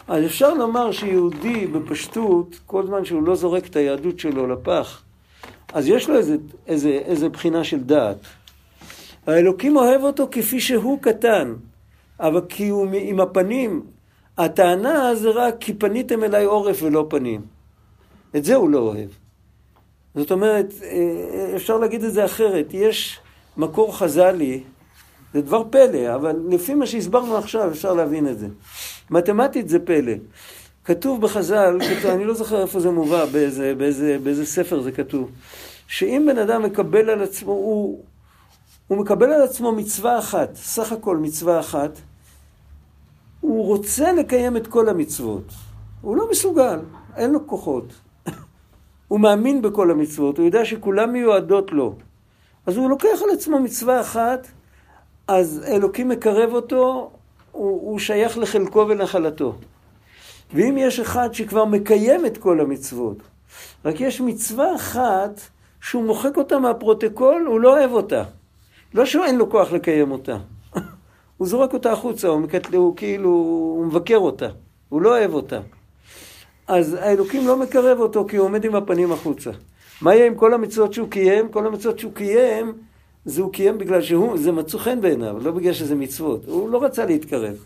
[0.09, 5.03] אז אפשר לומר שיהודי בפשטות, כל זמן שהוא לא זורק את היהדות שלו לפח,
[5.73, 8.17] אז יש לו איזה, איזה, איזה בחינה של דעת.
[9.27, 11.55] האלוקים אוהב אותו כפי שהוא קטן,
[12.21, 13.83] אבל כי הוא עם הפנים.
[14.39, 17.41] הטענה זה רק כי פניתם אליי עורף ולא פנים.
[18.37, 19.09] את זה הוא לא אוהב.
[20.15, 22.67] זאת אומרת, אה, אפשר להגיד את זה אחרת.
[22.71, 23.21] יש
[23.57, 24.63] מקור חז"לי,
[25.35, 28.47] זה דבר פלא, אבל לפי מה שהסברנו עכשיו אפשר להבין את זה.
[29.11, 30.13] מתמטית זה פלא.
[30.85, 35.31] כתוב בחז"ל, כתוב, אני לא זוכר איפה זה מובא, באיזה, באיזה, באיזה ספר זה כתוב,
[35.87, 38.05] שאם בן אדם מקבל על עצמו, הוא,
[38.87, 41.99] הוא מקבל על עצמו מצווה אחת, סך הכל מצווה אחת,
[43.49, 45.45] הוא רוצה לקיים את כל המצוות.
[46.01, 46.79] הוא לא מסוגל,
[47.17, 47.93] אין לו כוחות.
[49.09, 51.95] הוא מאמין בכל המצוות, הוא יודע שכולם מיועדות לו.
[52.67, 54.47] אז הוא לוקח על עצמו מצווה אחת,
[55.29, 57.11] אז אלוקים מקרב אותו,
[57.53, 59.55] הוא, הוא שייך לחלקו ונחלתו.
[60.55, 63.17] ואם יש אחד שכבר מקיים את כל המצוות,
[63.85, 65.41] רק יש מצווה אחת
[65.81, 68.25] שהוא מוחק אותה מהפרוטוקול, הוא לא אוהב אותה.
[68.95, 70.37] לא שאין לו כוח לקיים אותה.
[71.39, 74.49] הוא זורק אותה החוצה, הוא, מקטל, הוא כאילו, הוא מבקר אותה,
[74.89, 75.61] הוא לא אוהב אותה.
[76.67, 79.51] אז האלוקים לא מקרב אותו כי הוא עומד עם הפנים החוצה.
[80.03, 81.49] מה יהיה עם כל המצוות שהוא קיים?
[81.49, 82.73] כל המצוות שהוא קיים,
[83.25, 86.45] זה הוא קיים בגלל שהוא, זה מצאו חן בעיניו, לא בגלל שזה מצוות.
[86.47, 87.57] הוא לא רצה להתקרב.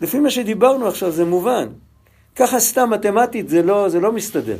[0.00, 1.68] לפי מה שדיברנו עכשיו זה מובן.
[2.36, 4.56] ככה סתם מתמטית זה לא, זה לא מסתדר.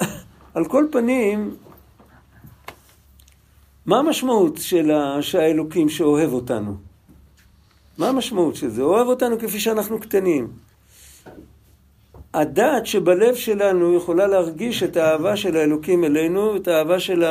[0.54, 1.54] על כל פנים,
[3.86, 4.58] מה המשמעות
[5.20, 6.76] של האלוקים שאוהב אותנו?
[7.98, 8.82] מה המשמעות של זה?
[8.82, 10.48] אוהב אותנו כפי שאנחנו קטנים.
[12.34, 17.24] הדעת שבלב שלנו יכולה להרגיש את האהבה של האלוקים אלינו ואת האהבה של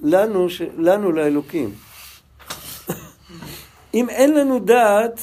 [0.00, 0.46] לנו,
[0.78, 1.74] לנו לאלוקים.
[3.94, 5.20] אם אין לנו דעת,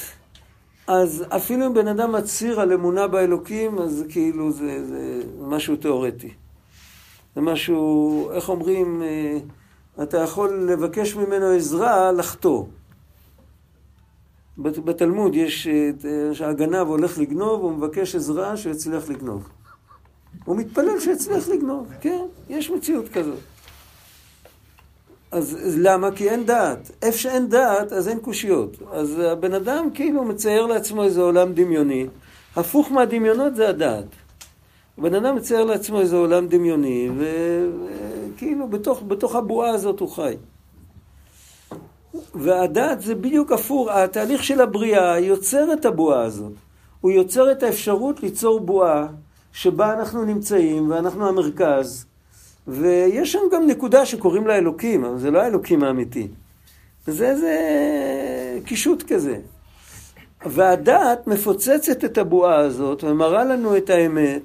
[0.88, 6.34] אז אפילו אם בן אדם מצהיר על אמונה באלוקים, אז כאילו זה, זה משהו תיאורטי.
[7.36, 9.38] זה משהו, איך אומרים, אה,
[10.04, 12.66] אתה יכול לבקש ממנו עזרה לחטוא.
[14.58, 19.50] בתלמוד יש, אה, שהגנב הולך לגנוב, הוא מבקש עזרה שיצליח לגנוב.
[20.46, 23.40] הוא מתפלל שיצליח לגנוב, כן, יש מציאות כזאת.
[25.32, 26.12] אז למה?
[26.12, 26.92] כי אין דעת.
[27.02, 28.78] איפה שאין דעת, אז אין קושיות.
[28.92, 32.08] אז הבן אדם כאילו מצייר לעצמו איזה עולם דמיוני.
[32.56, 34.06] הפוך מהדמיונות זה הדעת.
[34.98, 37.10] הבן אדם מצייר לעצמו איזה עולם דמיוני,
[38.36, 40.36] וכאילו בתוך, בתוך הבועה הזאת הוא חי.
[42.36, 46.52] והדת זה בדיוק הפוך, התהליך של הבריאה יוצר את הבועה הזאת.
[47.02, 49.08] הוא יוצר את האפשרות ליצור בועה
[49.54, 52.06] שבה אנחנו נמצאים ואנחנו המרכז,
[52.68, 56.28] ויש שם גם נקודה שקוראים לה אלוקים, אבל זה לא האלוקים האמיתי.
[57.08, 57.58] זה איזה
[58.66, 59.38] קישוט כזה.
[60.46, 64.42] והדעת מפוצצת את הבועה הזאת ומראה לנו את האמת,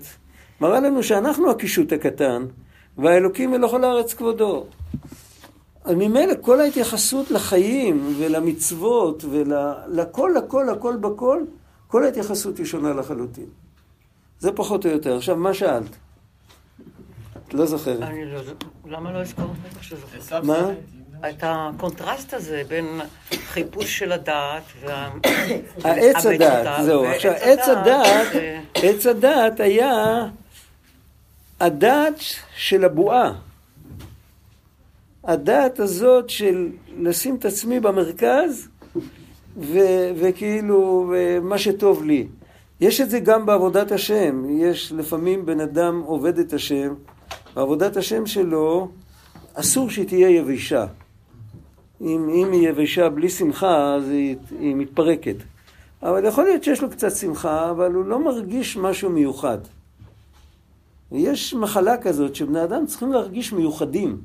[0.61, 2.44] מראה לנו שאנחנו הקישוט הקטן,
[2.99, 4.67] והאלוקים מלוך על הארץ כבודו.
[5.85, 11.43] אז ממילא כל ההתייחסות לחיים ולמצוות ולכל, הכל, הכל בכל,
[11.89, 13.47] כל ההתייחסות היא שונה לחלוטין.
[14.39, 15.17] זה פחות או יותר.
[15.17, 15.97] עכשיו, מה שאלת?
[17.49, 18.03] את לא זוכרת.
[18.03, 19.47] אני לא יודעת, למה לא הזכרת?
[19.71, 20.45] בטח שזוכרת.
[20.45, 20.71] מה?
[21.31, 23.01] את הקונטרסט הזה בין
[23.33, 25.11] חיפוש של הדעת וה...
[25.85, 27.05] העץ הדעת, זהו.
[27.05, 30.27] עכשיו, עץ הדעת, זה- עץ הדעת היה
[31.61, 32.21] הדעת
[32.57, 33.33] של הבועה.
[35.25, 38.69] הדעת הזאת של לשים את עצמי במרכז,
[39.57, 42.27] ו- וכאילו, מה שטוב לי.
[42.81, 44.45] יש את זה גם בעבודת השם.
[44.61, 46.95] יש לפעמים בן אדם עובד את השם,
[47.57, 48.88] ועבודת השם שלו,
[49.55, 50.87] אסור שהיא תהיה יבשה.
[52.01, 55.37] אם, אם היא יבשה בלי שמחה, אז היא, היא מתפרקת.
[56.03, 59.59] אבל יכול להיות שיש לו קצת שמחה, אבל הוא לא מרגיש משהו מיוחד.
[61.12, 64.21] יש מחלה כזאת שבני אדם צריכים להרגיש מיוחדים.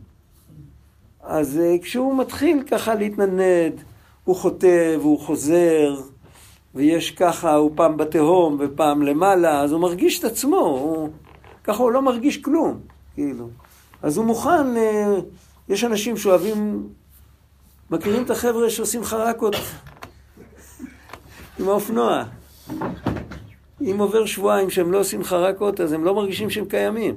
[1.24, 3.74] אז אה, כשהוא מתחיל ככה להתנדנד,
[4.24, 5.96] הוא חוטא והוא חוזר,
[6.76, 11.10] ויש ככה, הוא פעם בתהום ופעם למעלה, אז הוא מרגיש את עצמו, הוא,
[11.64, 12.80] ככה הוא לא מרגיש כלום,
[13.14, 13.50] כאילו.
[14.02, 15.16] אז הוא מוכן, אה,
[15.70, 16.90] יש אנשים שאוהבים,
[17.92, 19.56] מכירים את החבר'ה שעושים חרקות
[21.60, 22.24] עם האופנוע.
[23.82, 27.16] אם עובר שבועיים שהם לא עושים חרקות, אז הם לא מרגישים שהם קיימים.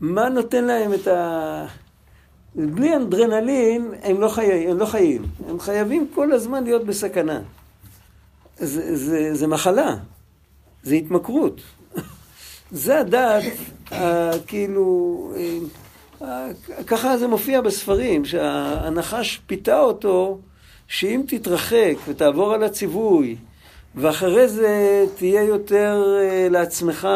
[0.00, 1.66] מה נותן להם את ה...
[2.54, 4.68] בלי אנדרנלין הם לא, חי...
[4.68, 5.22] הם לא חיים.
[5.48, 7.40] הם חייבים כל הזמן להיות בסכנה.
[8.58, 9.96] זה, זה, זה מחלה,
[10.82, 11.60] זה התמכרות.
[12.70, 13.44] זה הדעת,
[14.46, 15.32] כאילו,
[16.20, 16.48] אה,
[16.86, 20.38] ככה זה מופיע בספרים, שהנחש פיתה אותו,
[20.88, 23.36] שאם תתרחק ותעבור על הציווי,
[23.96, 27.08] ואחרי זה תהיה יותר אה, לעצמך,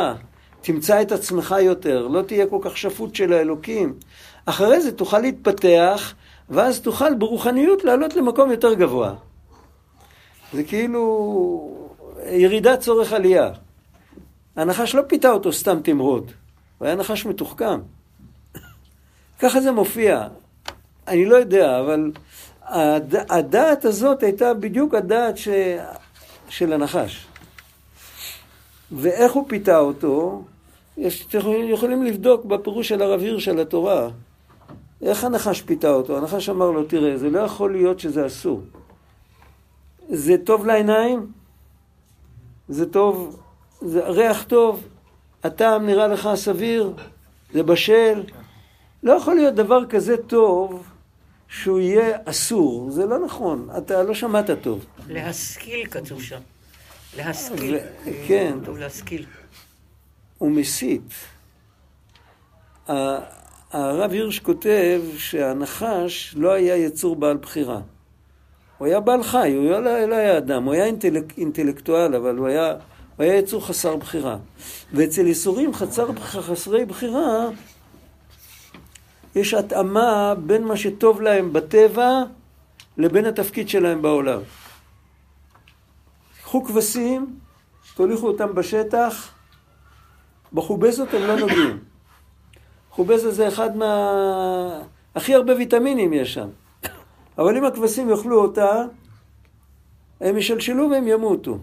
[0.60, 3.94] תמצא את עצמך יותר, לא תהיה כל כך שפוט של האלוקים.
[4.46, 6.14] אחרי זה תוכל להתפתח,
[6.50, 9.14] ואז תוכל ברוחניות לעלות למקום יותר גבוה.
[10.52, 11.76] זה כאילו
[12.26, 13.50] ירידת צורך עלייה.
[14.56, 16.32] הנחש לא פיתה אותו סתם תמרוד,
[16.78, 17.80] הוא היה נחש מתוחכם.
[19.38, 20.26] ככה זה מופיע.
[21.08, 22.12] אני לא יודע, אבל
[22.62, 23.14] הד...
[23.28, 25.48] הדעת הזאת הייתה בדיוק הדעת ש...
[26.50, 27.26] של הנחש.
[28.92, 30.42] ואיך הוא פיתה אותו?
[30.92, 34.08] אתם יכולים לבדוק בפירוש של הרב הירש על התורה.
[35.02, 36.18] איך הנחש פיתה אותו?
[36.18, 38.62] הנחש אמר לו, תראה, זה לא יכול להיות שזה אסור.
[40.08, 41.26] זה טוב לעיניים,
[42.68, 43.40] זה טוב,
[43.80, 44.88] זה ריח טוב,
[45.44, 46.92] הטעם נראה לך סביר,
[47.52, 48.22] זה בשל.
[49.02, 50.89] לא יכול להיות דבר כזה טוב
[51.50, 54.84] שהוא יהיה אסור, זה לא נכון, אתה לא שמעת טוב.
[55.08, 56.40] להשכיל כתוב שם.
[57.16, 57.76] להשכיל.
[57.76, 58.58] ו- כן.
[58.64, 59.26] טוב להשכיל.
[60.38, 61.12] הוא מסית.
[63.72, 67.80] הרב הירש כותב שהנחש לא היה יצור בעל בחירה.
[68.78, 72.46] הוא היה בעל חי, הוא לא, לא היה אדם, הוא היה אינטלק, אינטלקטואל, אבל הוא
[72.46, 72.72] היה,
[73.16, 74.36] הוא היה יצור חסר בחירה.
[74.92, 77.48] ואצל יצורים חסר, חסרי בחירה,
[79.34, 82.22] יש התאמה בין מה שטוב להם בטבע
[82.96, 84.40] לבין התפקיד שלהם בעולם.
[86.42, 87.36] קחו כבשים,
[87.94, 89.32] תוליכו אותם בשטח,
[90.52, 91.78] בחובזות הם לא נוגעים.
[92.90, 94.82] חובזה זה אחד מה...
[95.14, 96.48] הכי הרבה ויטמינים יש שם.
[97.38, 98.84] אבל אם הכבשים יאכלו אותה,
[100.20, 101.58] הם ישלשלו והם ימותו.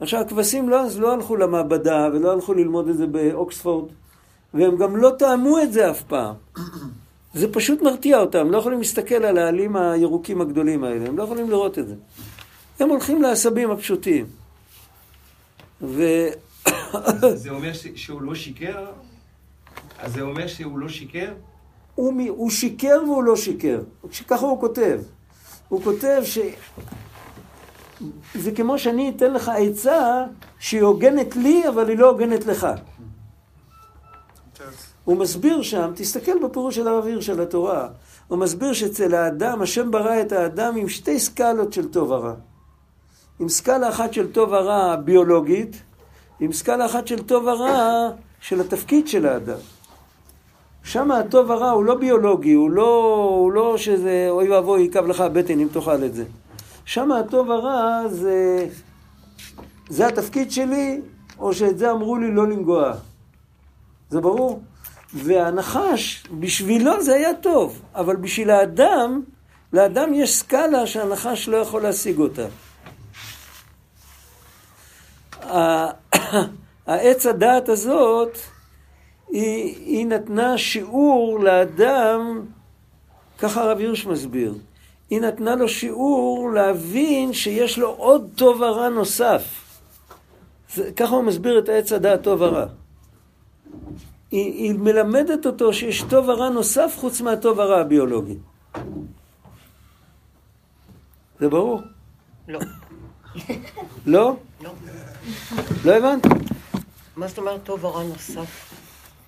[0.00, 3.88] עכשיו, הכבשים לא, אז לא הלכו למעבדה ולא הלכו ללמוד את זה באוקספורד,
[4.54, 6.34] והם גם לא טעמו את זה אף פעם.
[7.34, 11.22] זה פשוט מרתיע אותם, הם לא יכולים להסתכל על העלים הירוקים הגדולים האלה, הם לא
[11.22, 11.94] יכולים לראות את זה.
[12.80, 14.26] הם הולכים לעשבים הפשוטים.
[15.82, 16.02] ו...
[17.34, 18.86] זה אומר שהוא לא שיקר?
[19.98, 21.32] אז זה אומר שהוא לא שיקר?
[21.94, 23.80] הוא, מ- הוא שיקר והוא לא שיקר.
[24.28, 25.00] ככה הוא כותב.
[25.68, 26.38] הוא כותב ש...
[28.34, 30.24] זה כמו שאני אתן לך עצה
[30.58, 32.66] שהיא הוגנת לי, אבל היא לא הוגנת לך.
[35.08, 37.88] הוא מסביר שם, תסתכל בפירוש של הרב עיר של התורה,
[38.28, 42.34] הוא מסביר שאצל האדם, השם ברא את האדם עם שתי סקלות של טוב ורע.
[43.38, 45.82] עם סקאלה אחת של טוב ורע ביולוגית,
[46.40, 48.08] עם סקאלה אחת של טוב ורע
[48.40, 49.58] של התפקיד של האדם.
[50.82, 55.20] שם הטוב הרע הוא לא ביולוגי, הוא לא, הוא לא שזה אוי ואבוי יכאב לך
[55.20, 56.24] הבטן אם תאכל את זה.
[56.84, 58.66] שם הטוב הרע זה,
[59.88, 61.00] זה התפקיד שלי,
[61.38, 62.92] או שאת זה אמרו לי לא לנגוע.
[64.10, 64.62] זה ברור?
[65.14, 69.22] והנחש, בשבילו זה היה טוב, אבל בשביל האדם,
[69.72, 72.46] לאדם יש סקאלה שהנחש לא יכול להשיג אותה.
[76.86, 78.38] העץ הדעת הזאת,
[79.28, 82.46] היא, היא נתנה שיעור לאדם,
[83.38, 84.54] ככה הרב הירש מסביר,
[85.10, 89.42] היא נתנה לו שיעור להבין שיש לו עוד טוב ורע נוסף.
[90.96, 92.66] ככה הוא מסביר את העץ הדעת טוב ורע.
[94.30, 98.36] היא, היא מלמדת אותו שיש טוב ורע נוסף חוץ מהטוב ורע הביולוגי.
[101.40, 101.80] זה ברור?
[102.48, 102.60] לא.
[104.06, 104.36] לא?
[104.62, 104.70] לא.
[105.84, 106.26] לא הבנת?
[107.16, 108.74] מה זאת אומרת טוב ורע נוסף?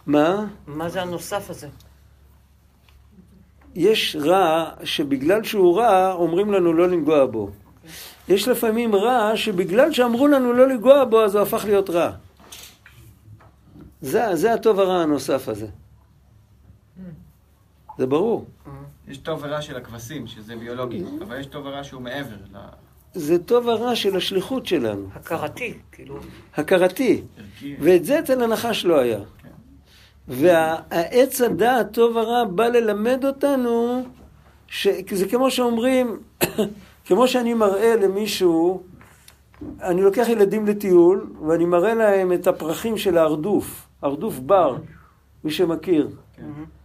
[0.06, 0.46] מה?
[0.66, 1.68] מה זה הנוסף הזה?
[3.74, 7.50] יש רע שבגלל שהוא רע, אומרים לנו לא לנגוע בו.
[8.28, 12.10] יש לפעמים רע שבגלל שאמרו לנו לא לנגוע בו, אז הוא הפך להיות רע.
[14.02, 15.66] זה, זה הטוב הרע הנוסף הזה.
[17.98, 18.44] זה ברור.
[19.08, 22.36] יש טוב ורע של הכבשים, שזה ביולוגי, אבל יש טוב ורע שהוא מעבר.
[22.54, 22.58] ל-
[23.14, 26.18] זה טוב הרע של השליחות שלנו, הכרתי, כאילו.
[26.56, 27.22] הכרתי.
[27.80, 29.20] ואת זה אצל הנחש לא היה.
[30.28, 34.02] והעץ הדעת, טוב ורע, בא ללמד אותנו,
[34.66, 34.88] ש...
[35.12, 36.20] זה כמו שאומרים,
[37.06, 38.82] כמו שאני מראה למישהו,
[39.82, 44.76] אני לוקח ילדים לטיול, ואני מראה להם את הפרחים של ההרדוף, הרדוף בר,
[45.44, 46.08] מי שמכיר,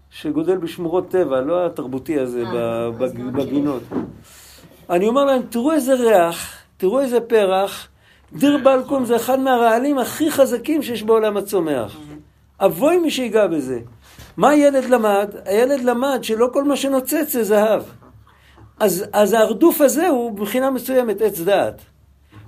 [0.10, 3.84] שגודל בשמורות טבע, לא התרבותי הזה ב- בג- בגינות.
[4.90, 7.88] אני אומר להם, תראו איזה ריח, תראו איזה פרח,
[8.34, 11.98] דיר בלקום זה אחד מהרעלים הכי חזקים שיש בעולם הצומח.
[12.60, 13.80] אבוי מי שיגע בזה.
[14.38, 15.30] מה הילד למד?
[15.46, 17.84] הילד למד שלא כל מה שנוצץ זה זהב.
[18.80, 21.82] אז, אז ההרדוף הזה הוא מבחינה מסוימת עץ דעת.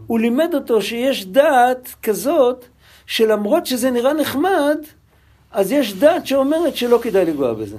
[0.07, 2.65] הוא לימד אותו שיש דעת כזאת,
[3.07, 4.77] שלמרות שזה נראה נחמד,
[5.51, 7.77] אז יש דעת שאומרת שלא כדאי לגוע בזה.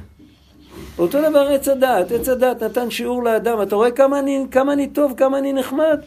[0.99, 4.89] אותו דבר עץ הדעת, עץ הדעת נתן שיעור לאדם, אתה רואה כמה אני, כמה אני
[4.89, 6.01] טוב, כמה אני נחמד?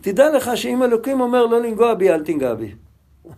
[0.00, 2.74] תדע לך שאם אלוקים אומר לא לנגוע בי, אל תנגע בי.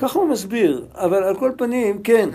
[0.00, 2.28] ככה הוא מסביר, אבל על כל פנים, כן.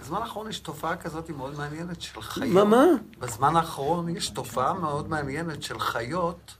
[0.00, 2.48] בזמן האחרון יש תופעה כזאת מאוד מעניינת של חיות.
[2.48, 2.84] מה, מה?
[3.18, 6.54] בזמן האחרון יש תופעה מאוד מעניינת של חיות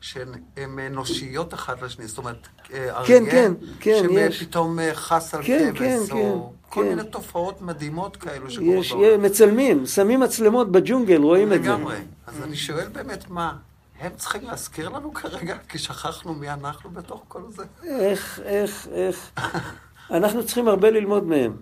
[0.00, 2.06] שהן הן אנושיות אחת לשני.
[2.06, 4.40] זאת אומרת, אה, אריה, כן, כן, כן, יש.
[4.40, 6.88] שפתאום אה, חס על כן, כבש, כן, או כן, כל כן.
[6.88, 9.22] מיני תופעות מדהימות כאלו שקורות יש, בעולם.
[9.22, 11.68] מצלמים, שמים מצלמות בג'ונגל, רואים את זה.
[11.68, 11.96] לגמרי.
[12.26, 13.56] אז אני שואל באמת, מה,
[14.00, 17.64] הם צריכים להזכיר לנו כרגע, כי שכחנו מי אנחנו בתוך כל זה?
[17.84, 19.30] איך, איך, איך.
[20.10, 21.56] אנחנו צריכים הרבה ללמוד מהם.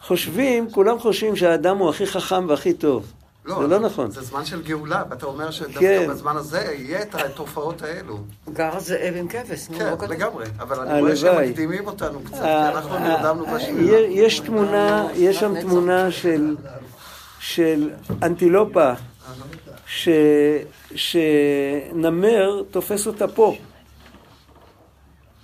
[0.00, 3.12] חושבים, כולם חושבים שהאדם הוא הכי חכם והכי טוב.
[3.56, 4.10] זה לא נכון.
[4.10, 6.10] זה זמן של גאולה, ואתה אומר שדווקא כן.
[6.10, 8.18] בזמן הזה יהיה את התופעות האלו.
[8.52, 10.12] גר זאב עם כבש, נו, כן, לא כתוב.
[10.12, 10.44] לגמרי.
[10.58, 11.50] אבל אני רואה שהם.
[11.50, 13.98] מקדימים אותנו קצת, כי אה, אנחנו אה, נרדמנו אה, בשבילה.
[13.98, 16.56] יש תמונה, יש שם תמונה של,
[17.40, 17.90] של
[18.22, 18.92] אנטילופה,
[19.86, 20.08] ש,
[20.94, 23.56] שנמר תופס אותה פה,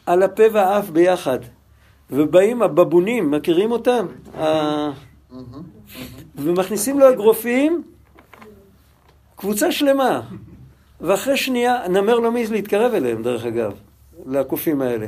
[0.06, 1.38] על הפה והאף ביחד.
[2.10, 4.06] ובאים הבבונים, מכירים אותם?
[6.36, 7.82] ומכניסים לו אגרופים,
[9.44, 10.20] קבוצה שלמה.
[11.00, 13.72] ואחרי שנייה, נמר לא מעז להתקרב אליהם, דרך אגב,
[14.26, 15.06] לקופים האלה.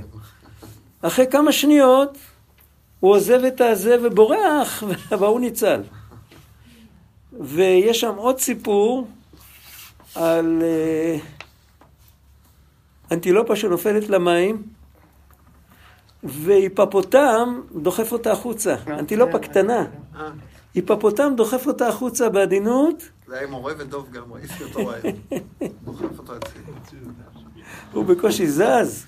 [1.02, 2.18] אחרי כמה שניות,
[3.00, 4.82] הוא עוזב את הזה ובורח,
[5.18, 5.82] והוא ניצל.
[7.40, 9.06] ויש שם עוד סיפור
[10.14, 11.16] על אה,
[13.10, 14.62] אנטילופה שנופלת למים,
[16.22, 18.74] והיפפוטם דוחף אותה החוצה.
[18.86, 19.84] אנטילופה קטנה.
[20.16, 20.28] אה,
[20.74, 25.16] היפפוטם דוחף אותה החוצה בעדינות, זה היה עם מורה ודוב גם, ראיתי אותו רעיון.
[25.84, 26.60] דוחף אותו אצלי.
[27.92, 29.06] הוא בקושי זז.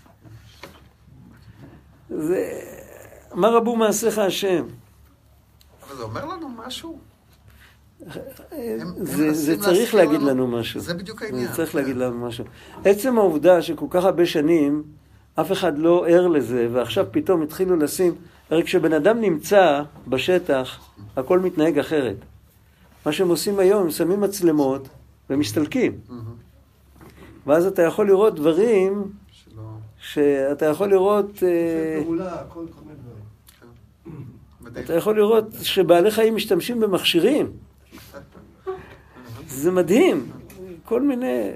[2.10, 2.60] זה...
[3.34, 4.64] מה רבו מעשיך השם?
[5.88, 6.98] אבל זה אומר לנו משהו?
[9.32, 10.80] זה, צריך להגיד לנו- משהו.
[10.80, 11.48] זה בדיוק העניין.
[11.48, 11.78] זה צריך כן.
[11.78, 12.44] להגיד לנו משהו.
[12.84, 14.82] עצם העובדה שכל כך הרבה שנים
[15.34, 18.14] אף אחד לא ער לזה, ועכשיו פתאום התחילו לשים...
[18.50, 20.78] הרי כשבן אדם נמצא בשטח,
[21.16, 22.16] הכל מתנהג אחרת.
[23.08, 24.88] מה שהם עושים היום, הם שמים מצלמות
[25.30, 25.92] ומסתלקים.
[27.46, 29.12] ואז אתה יכול לראות דברים.
[30.00, 31.42] שאתה יכול לראות...
[31.42, 32.00] אה.
[34.60, 34.84] מדהים.
[34.84, 37.52] אתה יכול לראות שבעלי חיים משתמשים במכשירים.
[39.46, 40.26] זה מדהים.
[40.84, 41.50] כל מיני...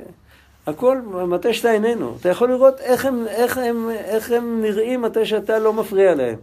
[0.66, 0.98] הכל
[1.28, 2.16] מתי שאתה איננו.
[2.20, 6.38] אתה יכול לראות איך הם, איך הם, איך הם נראים מתי שאתה לא מפריע להם.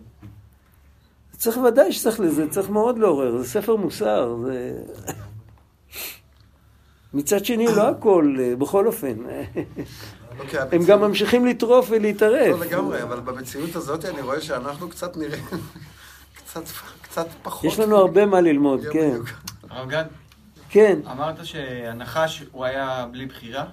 [1.40, 3.38] צריך ודאי שצריך לזה, צריך מאוד לעורר.
[3.38, 4.36] זה ספר מוסר.
[4.46, 4.74] זה...
[7.14, 9.14] מצד שני, לא הכל, אה, בכל אופן.
[10.40, 12.60] אוקיי, הם גם ממשיכים לטרוף ולהתערב.
[12.60, 15.44] לא לגמרי, אבל במציאות הזאת אני רואה שאנחנו קצת נראים...
[16.36, 16.64] קצת,
[17.02, 17.64] קצת פחות.
[17.72, 18.82] יש לנו הרבה מה ללמוד.
[18.92, 19.18] כן.
[19.70, 20.06] הרב גד,
[20.70, 21.00] כן.
[21.12, 23.66] אמרת שהנחש הוא היה בלי בחירה?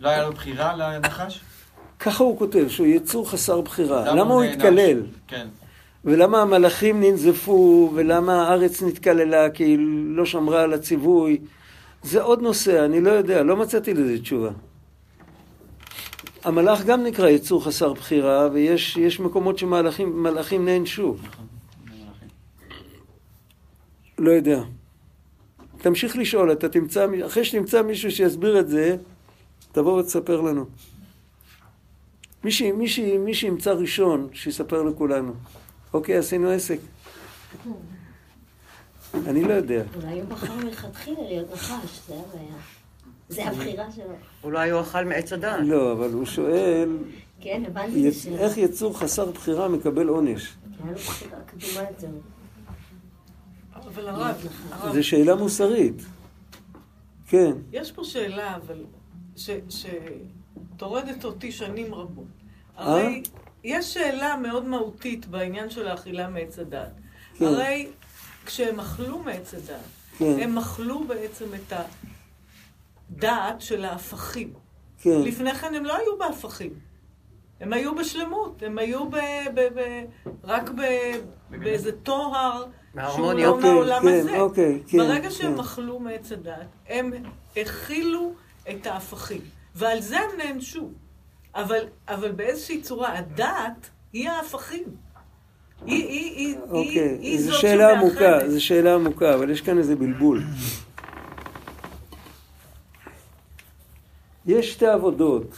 [0.00, 1.40] לא היה לו בחירה לנחש?
[1.98, 4.14] ככה הוא כותב, שהוא יצור חסר בחירה.
[4.14, 4.42] למה הוא?
[4.42, 5.02] התקלל?
[5.26, 5.46] כן.
[6.06, 11.38] ולמה המלאכים ננזפו, ולמה הארץ נתקללה כי היא לא שמרה על הציווי.
[12.02, 14.50] זה עוד נושא, אני לא יודע, לא מצאתי לזה תשובה.
[16.44, 21.16] המלאך גם נקרא יצור חסר בחירה, ויש יש מקומות שמלאכים מלאכים נענשו.
[24.18, 24.62] לא יודע.
[25.78, 28.96] תמשיך לשאול, אתה תמצא, אחרי שתמצא מישהו שיסביר את זה,
[29.72, 30.64] תבוא ותספר לנו.
[33.24, 35.32] מי שימצא ראשון, שיספר לכולנו.
[35.96, 36.78] אוקיי, עשינו עסק.
[39.26, 39.82] אני לא יודע.
[39.94, 42.56] אולי הוא בחר מלכתחילה להיות נחש, זה הבעיה.
[43.28, 44.04] זה הבחירה שלו.
[44.44, 45.60] אולי הוא אכל מעץ הדעת.
[45.66, 46.96] לא, אבל הוא שואל,
[47.40, 48.38] כן, הבנתי את יצ- השאלה.
[48.40, 50.52] איך יצור חסר בחירה מקבל עונש?
[54.92, 56.02] זו שאלה מוסרית.
[57.28, 58.84] כן, יש פה שאלה, אבל,
[59.36, 59.50] ש-
[60.76, 62.24] שטורדת אותי שנים רבות.
[62.78, 62.84] אה?
[62.84, 63.22] הרי
[63.66, 66.92] יש שאלה מאוד מהותית בעניין של האכילה מעץ הדת.
[67.38, 67.44] כן.
[67.44, 67.88] הרי
[68.46, 69.80] כשהם אכלו מעץ הדת,
[70.18, 70.36] כן.
[70.40, 71.72] הם אכלו בעצם את
[73.10, 74.52] הדעת של ההפכים.
[74.98, 75.22] כן.
[75.22, 76.70] לפני כן הם לא היו בהפכים.
[77.60, 79.16] הם היו בשלמות, הם היו ב,
[79.54, 80.04] ב, ב,
[80.44, 80.82] רק ב,
[81.50, 82.64] באיזה טוהר
[83.14, 83.32] שהוא.
[83.32, 84.40] לא אוקיי, מהעולם כן, הזה.
[84.40, 85.60] אוקיי, כן, ברגע שהם כן.
[85.60, 87.12] אכלו מעץ הדת, הם
[87.56, 88.34] הכילו
[88.70, 89.40] את ההפכים,
[89.74, 90.90] ועל זה הם נענשו.
[91.56, 94.84] אבל, אבל באיזושהי צורה, הדעת היא ההפכים.
[95.86, 97.18] היא, היא, היא, היא, אוקיי.
[97.20, 98.48] היא זו זאת שאלה עמוקה.
[98.48, 100.42] זו שאלה עמוקה, אבל יש כאן איזה בלבול.
[104.46, 105.56] יש שתי עבודות.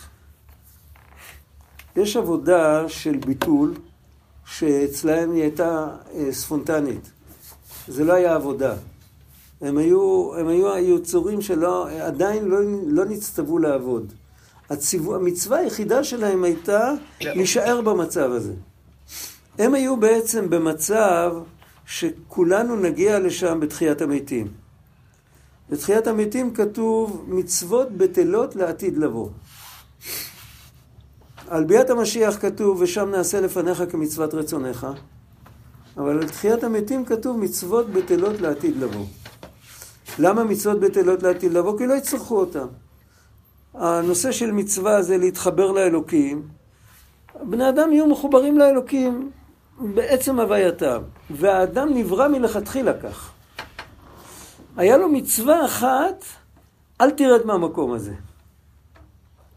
[1.96, 3.74] יש עבודה של ביטול,
[4.46, 7.10] שאצלהם היא הייתה אה, ספונטנית.
[7.88, 8.74] זה לא היה עבודה.
[9.60, 14.12] הם היו, הם היו היצורים שלא, עדיין לא, לא נצטוו לעבוד.
[14.70, 18.52] הציוו, המצווה היחידה שלהם הייתה להישאר במצב הזה.
[19.58, 21.34] הם היו בעצם במצב
[21.86, 24.46] שכולנו נגיע לשם בתחיית המתים.
[25.70, 29.28] בתחיית המתים כתוב מצוות בטלות לעתיד לבוא.
[31.48, 34.86] על ביאת המשיח כתוב ושם נעשה לפניך כמצוות רצונך,
[35.96, 39.06] אבל על תחיית המתים כתוב מצוות בטלות לעתיד לבוא.
[40.18, 41.78] למה מצוות בטלות לעתיד לבוא?
[41.78, 42.66] כי לא יצטרכו אותם.
[43.78, 46.48] הנושא של מצווה זה להתחבר לאלוקים.
[47.42, 49.30] בני אדם יהיו מחוברים לאלוקים
[49.80, 53.32] בעצם הווייתם, והאדם נברא מלכתחילה כך.
[54.76, 56.24] היה לו מצווה אחת,
[57.00, 58.14] אל תרד מהמקום הזה.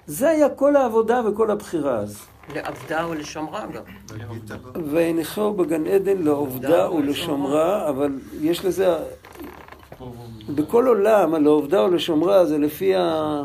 [0.08, 2.20] זה היה כל העבודה וכל הבחירה אז.
[2.56, 3.84] לעבדה ולשמרה גם.
[4.86, 8.96] וינחו בגן עדן לעובדה ולשומרה, אבל יש לזה...
[10.56, 13.44] בכל עולם, הלעובדה ולשומרה זה לפי ה...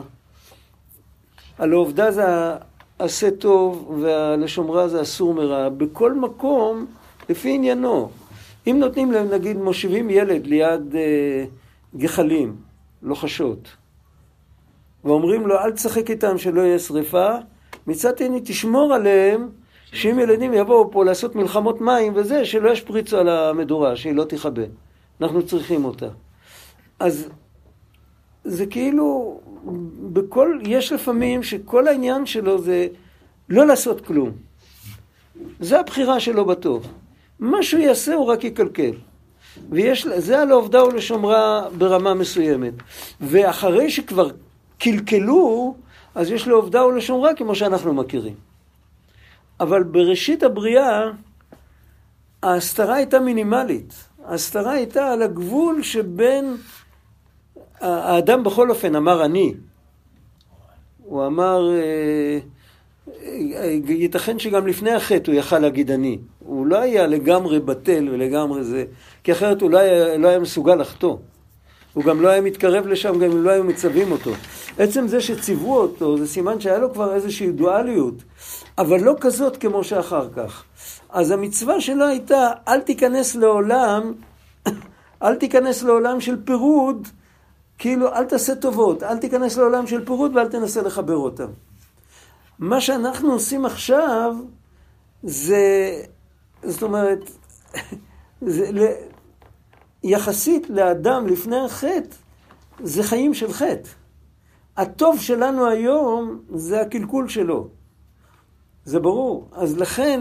[1.59, 2.25] הלעובדה זה
[2.99, 5.69] עשה טוב והלשומרה זה אסור מרע.
[5.69, 6.87] בכל מקום,
[7.29, 8.11] לפי עניינו.
[8.67, 11.45] אם נותנים להם, נגיד, מושיבים ילד ליד אה,
[11.97, 12.57] גחלים,
[13.03, 13.69] לוחשות,
[15.05, 17.29] ואומרים לו, אל תשחק איתם שלא יהיה שריפה,
[17.87, 19.49] מצד שני, תשמור עליהם,
[19.93, 24.63] שאם ילדים יבואו פה לעשות מלחמות מים וזה, שלא ישפריצו על המדורה, שהיא לא תכבה.
[25.21, 26.09] אנחנו צריכים אותה.
[27.01, 27.29] אז
[28.45, 29.41] זה כאילו,
[30.13, 32.87] בכל, יש לפעמים שכל העניין שלו זה
[33.49, 34.31] לא לעשות כלום.
[35.61, 36.87] זה הבחירה שלו בטוב.
[37.41, 38.93] מה שהוא יעשה הוא רק יקלקל.
[39.71, 42.75] ויש, זה על העובדה ולשומרה ברמה מסוימת.
[43.21, 44.31] ואחרי שכבר
[44.79, 45.75] קלקלו,
[46.15, 48.35] אז יש לו עובדה ולשומרה כמו שאנחנו מכירים.
[49.61, 51.03] אבל בראשית הבריאה,
[52.43, 53.95] ההסתרה הייתה מינימלית.
[54.25, 56.57] ההסתרה הייתה על הגבול שבין...
[57.81, 59.55] האדם בכל אופן אמר אני.
[61.05, 62.39] הוא אמר, אה,
[63.09, 66.19] אה, ייתכן שגם לפני החטא הוא יכל להגיד אני.
[66.39, 68.85] הוא לא היה לגמרי בטל ולגמרי זה,
[69.25, 71.17] כי אחרת הוא לא היה, לא היה מסוגל לחטוא.
[71.93, 74.31] הוא גם לא היה מתקרב לשם גם אם לא היו מצווים אותו.
[74.79, 78.15] עצם זה שציוו אותו, זה סימן שהיה לו כבר איזושהי דואליות,
[78.79, 80.65] אבל לא כזאת כמו שאחר כך.
[81.11, 84.13] אז המצווה שלו הייתה, אל תיכנס לעולם,
[85.23, 87.09] אל תיכנס לעולם של פירוד,
[87.79, 91.49] כאילו אל תעשה טובות, אל תיכנס לעולם של פירוד ואל תנסה לחבר אותם.
[92.59, 94.37] מה שאנחנו עושים עכשיו,
[95.23, 95.63] זה,
[96.63, 97.31] זאת אומרת,
[98.47, 98.95] זה,
[100.03, 102.17] יחסית לאדם לפני החטא,
[102.83, 103.89] זה חיים של חטא.
[104.77, 107.69] הטוב שלנו היום זה הקלקול שלו.
[108.85, 109.49] זה ברור.
[109.53, 110.21] אז לכן,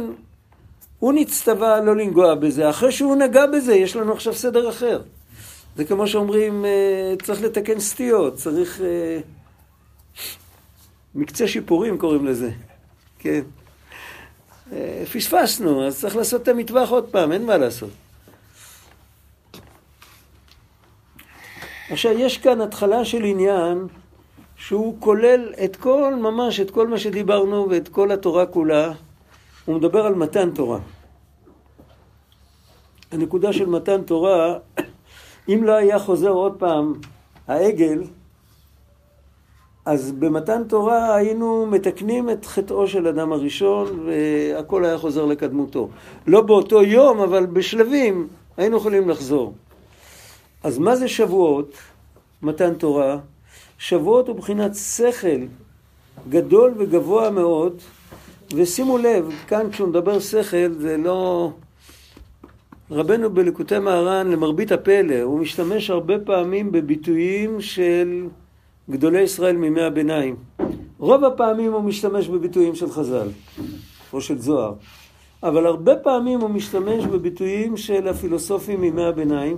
[1.00, 2.70] הוא נצטווה לא לנגוע בזה.
[2.70, 5.02] אחרי שהוא נגע בזה, יש לנו עכשיו סדר אחר.
[5.76, 6.66] זה כמו שאומרים,
[7.22, 8.82] צריך לתקן סטיות, צריך...
[11.16, 12.52] מקצה שיפורים קוראים לזה.
[13.20, 13.42] כן.
[14.72, 17.90] אה, פספסנו, אז צריך לעשות את המטווח עוד פעם, אין מה לעשות.
[21.90, 23.88] עכשיו, יש כאן התחלה של עניין
[24.56, 28.94] שהוא כולל את כל, ממש את כל מה שדיברנו ואת כל התורה כולה.
[29.66, 30.80] הוא מדבר על מתן תורה.
[33.12, 34.58] הנקודה של מתן תורה,
[35.50, 36.94] אם לא היה חוזר עוד פעם
[37.48, 38.04] העגל,
[39.86, 45.90] אז במתן תורה היינו מתקנים את חטאו של אדם הראשון והכל היה חוזר לקדמותו.
[46.28, 48.28] לא באותו יום, אבל בשלבים
[48.58, 49.54] היינו יכולים לחזור.
[50.64, 51.74] אז מה זה שבועות,
[52.42, 53.18] מתן תורה?
[53.78, 55.46] שבועות הוא בחינת שכל
[56.30, 57.82] גדול וגבוה מאוד,
[58.56, 61.52] ושימו לב, כאן כשהוא מדבר שכל זה לא...
[62.92, 68.28] רבנו בליקוטי מהר"ן, למרבית הפלא, הוא משתמש הרבה פעמים בביטויים של
[68.90, 70.36] גדולי ישראל מימי הביניים.
[71.00, 73.28] רוב הפעמים הוא משתמש בביטויים של חז"ל,
[74.14, 74.74] או של זוהר,
[75.44, 79.58] אבל הרבה פעמים הוא משתמש בביטויים של הפילוסופים מימי הביניים,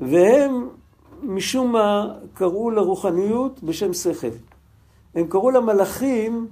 [0.00, 0.68] והם
[1.22, 4.28] משום מה קראו לרוחניות בשם שכל.
[5.14, 6.46] הם קראו למלאכים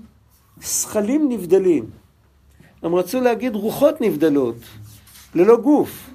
[0.61, 1.85] שכלים נבדלים.
[2.83, 4.57] הם רצו להגיד רוחות נבדלות,
[5.37, 6.11] ללא גוף.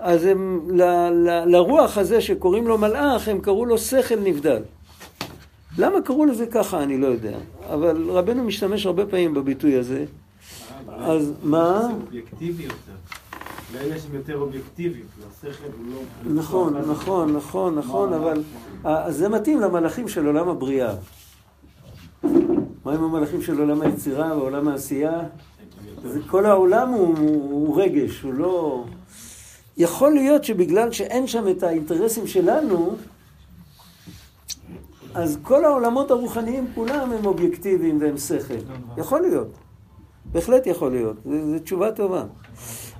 [0.00, 4.62] אז הם, ל, ל, לרוח הזה שקוראים לו מלאך, הם קראו לו שכל נבדל.
[5.78, 7.36] למה קראו לזה ככה, אני לא יודע.
[7.70, 10.04] אבל רבנו משתמש הרבה פעמים בביטוי הזה.
[10.88, 11.80] אז מה?
[11.80, 12.92] זה אובייקטיבי יותר.
[13.74, 16.40] לאלה שהם יותר אובייקטיביים, השכל הוא לא...
[16.40, 18.42] נכון, נכון, נכון, נכון, אבל
[19.08, 20.94] זה מתאים למלאכים של עולם הבריאה.
[22.84, 25.20] מה עם המלאכים של עולם היצירה ועולם העשייה?
[26.04, 27.18] זה כל העולם הוא,
[27.50, 28.84] הוא רגש, הוא לא...
[29.76, 32.96] יכול להיות שבגלל שאין שם את האינטרסים שלנו,
[35.14, 38.54] אז כל העולמות הרוחניים כולם הם אובייקטיביים והם שכל.
[38.96, 39.48] יכול להיות.
[40.24, 41.16] בהחלט יכול להיות.
[41.24, 42.24] זו תשובה טובה.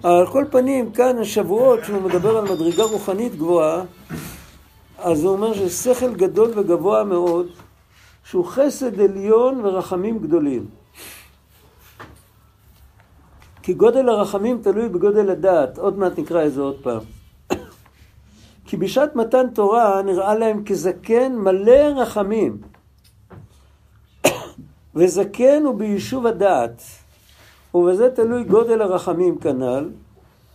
[0.03, 3.85] על כל פנים, כאן השבועות, כשהוא מדבר על מדרגה רוחנית גבוהה,
[4.99, 7.47] אז הוא אומר ששכל גדול וגבוה מאוד,
[8.25, 10.82] שהוא חסד עליון ורחמים גדולים.
[13.63, 15.79] כי גודל הרחמים תלוי בגודל הדעת.
[15.79, 17.01] עוד מעט נקרא את זה עוד פעם.
[18.67, 22.59] כי בשעת מתן תורה נראה להם כזקן מלא רחמים.
[24.97, 26.83] וזקן הוא ביישוב הדעת.
[27.75, 29.91] ובזה תלוי גודל הרחמים כנ"ל,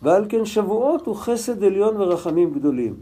[0.01, 2.95] ועל כן שבועות הוא חסד עליון ורחמים גדולים.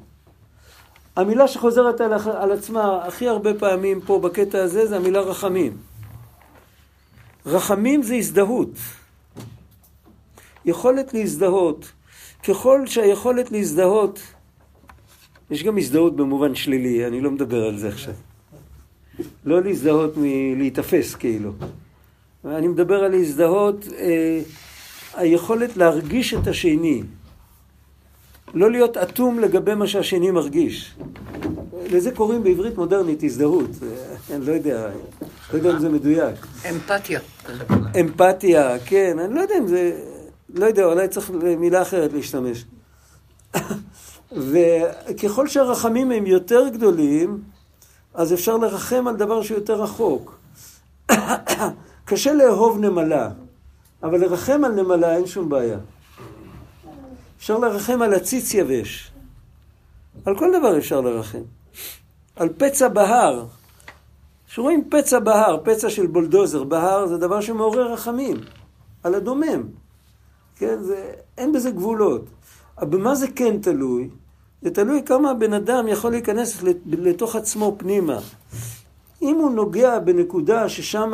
[1.15, 5.77] המילה שחוזרת על, על עצמה הכי הרבה פעמים פה בקטע הזה זה המילה רחמים.
[7.45, 8.69] רחמים זה הזדהות.
[10.65, 11.91] יכולת להזדהות.
[12.47, 14.19] ככל שהיכולת להזדהות,
[15.51, 18.13] יש גם הזדהות במובן שלילי, אני לא מדבר על זה עכשיו.
[19.45, 21.51] לא להזדהות מלהיתפס כאילו.
[22.45, 24.41] אני מדבר על להזדהות, אה,
[25.13, 27.03] היכולת להרגיש את השני.
[28.53, 30.95] לא להיות אטום לגבי מה שהשני מרגיש.
[31.91, 33.69] לזה קוראים בעברית מודרנית הזדהות.
[33.83, 34.89] אה, אני לא יודע,
[35.53, 36.35] לא יודע אם זה מדויק.
[36.69, 37.19] אמפתיה.
[37.99, 40.14] אמפתיה, כן, אני לא יודע אם זה...
[40.55, 42.65] לא יודע, אולי צריך מילה אחרת להשתמש.
[44.31, 47.43] וככל שהרחמים הם יותר גדולים,
[48.13, 50.37] אז אפשר לרחם על דבר שהוא יותר רחוק.
[52.05, 53.29] קשה לאהוב נמלה,
[54.03, 55.77] אבל לרחם על נמלה אין שום בעיה.
[57.37, 59.11] אפשר לרחם על עציץ יבש.
[60.25, 61.41] על כל דבר אפשר לרחם.
[62.35, 63.45] על פצע בהר.
[64.47, 68.37] כשרואים פצע בהר, פצע של בולדוזר בהר, זה דבר שמעורר רחמים.
[69.03, 69.63] על הדומם.
[70.55, 72.25] כן, זה, אין בזה גבולות.
[72.77, 74.09] אבל במה זה כן תלוי?
[74.61, 78.19] זה תלוי כמה הבן אדם יכול להיכנס לתוך עצמו פנימה.
[79.21, 81.11] אם הוא נוגע בנקודה ששם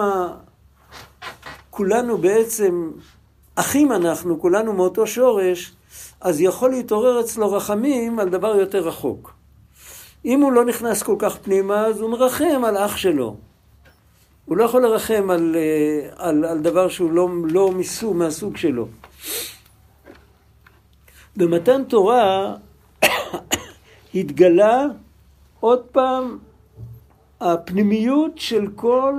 [1.70, 2.92] כולנו בעצם
[3.56, 5.76] אחים אנחנו, כולנו מאותו שורש,
[6.22, 9.34] אז יכול להתעורר אצלו רחמים על דבר יותר רחוק.
[10.26, 13.36] אם הוא לא נכנס כל כך פנימה, אז הוא מרחם על אח שלו.
[14.46, 18.88] הוא לא יכול לרחם על, אה, על, על דבר שהוא לא, לא מסוג, מהסוג שלו.
[21.36, 22.56] במתן תורה
[24.16, 24.86] התגלה
[25.60, 26.38] עוד פעם
[27.42, 29.14] הפנימיות של כל,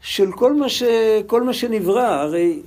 [0.00, 0.82] של כל מה, ש,
[1.26, 2.06] כל מה שנברא.
[2.06, 2.62] הרי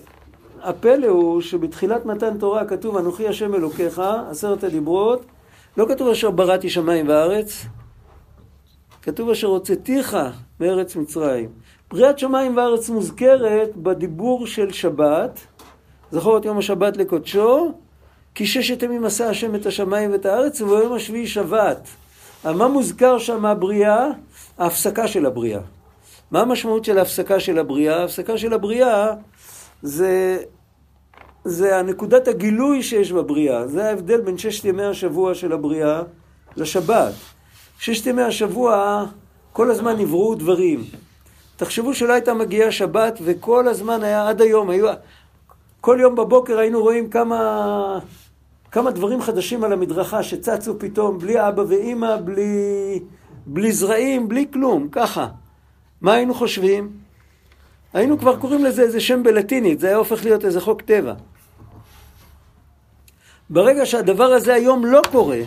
[0.61, 5.25] הפלא הוא שבתחילת מתן תורה כתוב אנוכי השם אלוקיך, עשרת הדיברות,
[5.77, 7.65] לא כתוב אשר בראתי שמיים וארץ,
[9.01, 10.17] כתוב אשר הוצאתיך
[10.59, 11.49] מארץ מצרים.
[11.91, 15.39] בריאת שמיים וארץ מוזכרת בדיבור של שבת,
[16.11, 17.71] זכור את יום השבת לקודשו,
[18.35, 21.87] כי ששת ימים עשה השם את השמיים ואת הארץ, וביום השביעי שבת.
[22.45, 24.07] מה מוזכר שם הבריאה?
[24.57, 25.59] ההפסקה של הבריאה.
[26.31, 28.01] מה המשמעות של ההפסקה של הבריאה?
[28.01, 29.13] ההפסקה של הבריאה
[29.81, 30.37] זה,
[31.45, 33.67] זה הנקודת הגילוי שיש בבריאה.
[33.67, 36.01] זה ההבדל בין ששת ימי השבוע של הבריאה
[36.57, 37.13] לשבת.
[37.79, 39.05] ששת ימי השבוע,
[39.53, 40.83] כל הזמן נבראו דברים.
[41.55, 44.87] תחשבו שלא הייתה מגיעה שבת, וכל הזמן היה עד היום, היו...
[45.81, 47.99] כל יום בבוקר היינו רואים כמה,
[48.71, 52.99] כמה דברים חדשים על המדרכה שצצו פתאום, בלי אבא ואימא, בלי,
[53.45, 55.27] בלי זרעים, בלי כלום, ככה.
[56.01, 56.91] מה היינו חושבים?
[57.93, 61.13] היינו כבר קוראים לזה איזה שם בלטינית, זה היה הופך להיות איזה חוק טבע.
[63.49, 65.41] ברגע שהדבר הזה היום לא קורה,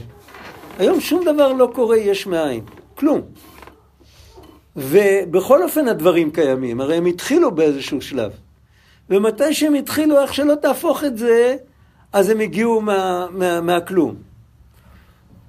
[0.78, 3.20] היום שום דבר לא קורה יש מאין, כלום.
[4.76, 8.32] ובכל אופן הדברים קיימים, הרי הם התחילו באיזשהו שלב.
[9.10, 11.56] ומתי שהם התחילו, איך שלא תהפוך את זה,
[12.12, 14.14] אז הם הגיעו מה, מה, מהכלום.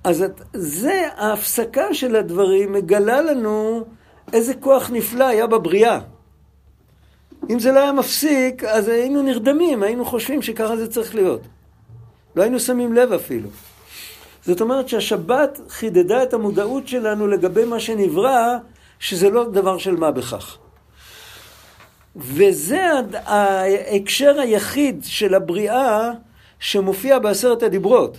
[0.03, 3.85] אז את, זה, ההפסקה של הדברים מגלה לנו
[4.33, 5.99] איזה כוח נפלא היה בבריאה.
[7.49, 11.41] אם זה לא היה מפסיק, אז היינו נרדמים, היינו חושבים שככה זה צריך להיות.
[12.35, 13.49] לא היינו שמים לב אפילו.
[14.45, 18.57] זאת אומרת שהשבת חידדה את המודעות שלנו לגבי מה שנברא,
[19.05, 20.57] שזה לא דבר של מה בכך.
[22.15, 22.81] וזה
[23.13, 26.11] ההקשר היחיד של הבריאה
[26.59, 28.17] שמופיע בעשרת הדיברות.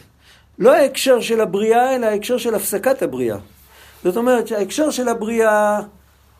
[0.58, 3.36] לא ההקשר של הבריאה, אלא ההקשר של הפסקת הבריאה.
[4.04, 5.80] זאת אומרת שההקשר של הבריאה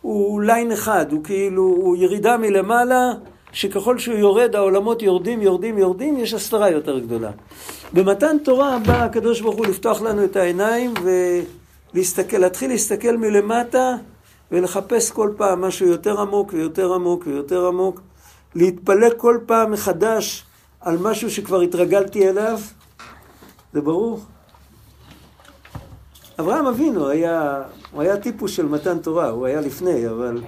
[0.00, 3.12] הוא ליין אחד, הוא כאילו, הוא ירידה מלמעלה,
[3.52, 7.30] שככל שהוא יורד העולמות יורדים, יורדים, יורדים, יש הסתרה יותר גדולה.
[7.92, 10.94] במתן תורה בא הקדוש ברוך הוא לפתוח לנו את העיניים
[11.94, 13.96] ולהסתכל, להתחיל להסתכל מלמטה
[14.52, 18.00] ולחפש כל פעם משהו יותר עמוק ויותר עמוק ויותר עמוק,
[18.54, 20.44] להתפלא כל פעם מחדש
[20.80, 22.60] על משהו שכבר התרגלתי אליו,
[23.72, 24.20] זה ברור?
[26.40, 30.42] אברהם אבינו היה, הוא היה טיפוס של מתן תורה, הוא היה לפני, אבל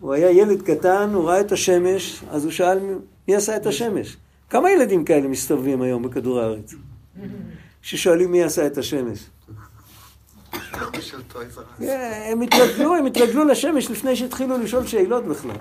[0.00, 2.78] הוא היה ילד קטן, הוא ראה את השמש, אז הוא שאל
[3.28, 4.16] מי עשה את השמש.
[4.50, 6.74] כמה ילדים כאלה מסתובבים היום בכדור הארץ?
[7.82, 9.18] ששואלים מי עשה את השמש.
[11.78, 15.56] כן, הם התרגלו, הם התרגלו לשמש לפני שהתחילו לשאול שאלות בכלל.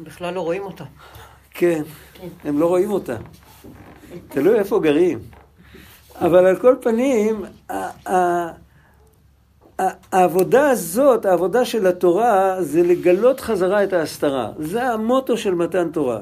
[0.00, 0.84] בכלל לא רואים אותה.
[1.50, 1.82] כן,
[2.44, 3.16] הם לא רואים אותה.
[4.28, 5.18] תלוי איפה גרים.
[6.20, 7.44] אבל על כל פנים,
[10.12, 14.50] העבודה הזאת, העבודה של התורה, זה לגלות חזרה את ההסתרה.
[14.58, 16.20] זה המוטו של מתן תורה.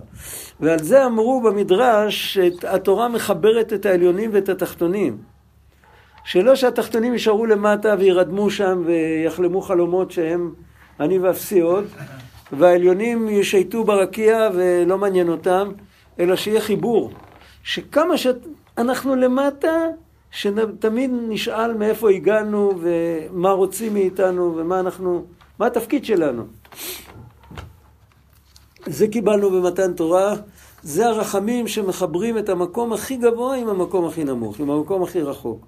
[0.60, 5.18] ועל זה אמרו במדרש שהתורה מחברת את העליונים ואת התחתונים.
[6.24, 10.52] שלא שהתחתונים יישארו למטה וירדמו שם ויחלמו חלומות שהם
[11.00, 11.84] אני ואפסי עוד,
[12.52, 15.72] והעליונים ישייטו ברקיע ולא מעניין אותם,
[16.20, 17.10] אלא שיהיה חיבור.
[17.62, 19.86] שכמה שאנחנו למטה,
[20.30, 25.24] שתמיד נשאל מאיפה הגענו ומה רוצים מאיתנו ומה אנחנו,
[25.58, 26.42] מה התפקיד שלנו.
[28.86, 30.34] זה קיבלנו במתן תורה,
[30.82, 35.66] זה הרחמים שמחברים את המקום הכי גבוה עם המקום הכי נמוך, עם המקום הכי רחוק.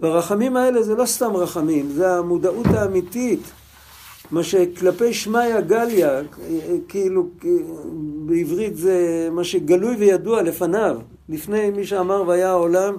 [0.00, 3.40] והרחמים האלה זה לא סתם רחמים, זה המודעות האמיתית,
[4.30, 6.20] מה שכלפי שמיא גליה,
[6.88, 7.28] כאילו
[8.26, 10.98] בעברית זה מה שגלוי וידוע לפניו,
[11.28, 12.96] לפני מי שאמר והיה העולם,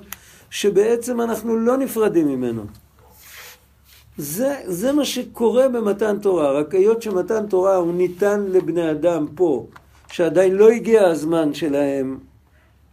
[0.49, 2.63] שבעצם אנחנו לא נפרדים ממנו.
[4.17, 9.67] זה, זה מה שקורה במתן תורה, רק היות שמתן תורה הוא ניתן לבני אדם פה,
[10.11, 12.17] שעדיין לא הגיע הזמן שלהם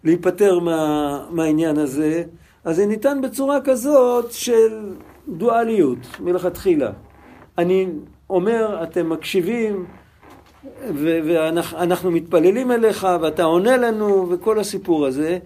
[0.04, 2.24] להיפטר מה, מהעניין הזה,
[2.64, 4.94] אז זה ניתן בצורה כזאת של
[5.28, 6.90] דואליות מלכתחילה.
[7.59, 7.86] אני
[8.30, 9.86] אומר, אתם מקשיבים,
[10.94, 15.38] ואנחנו מתפללים אליך, ואתה עונה לנו, וכל הסיפור הזה,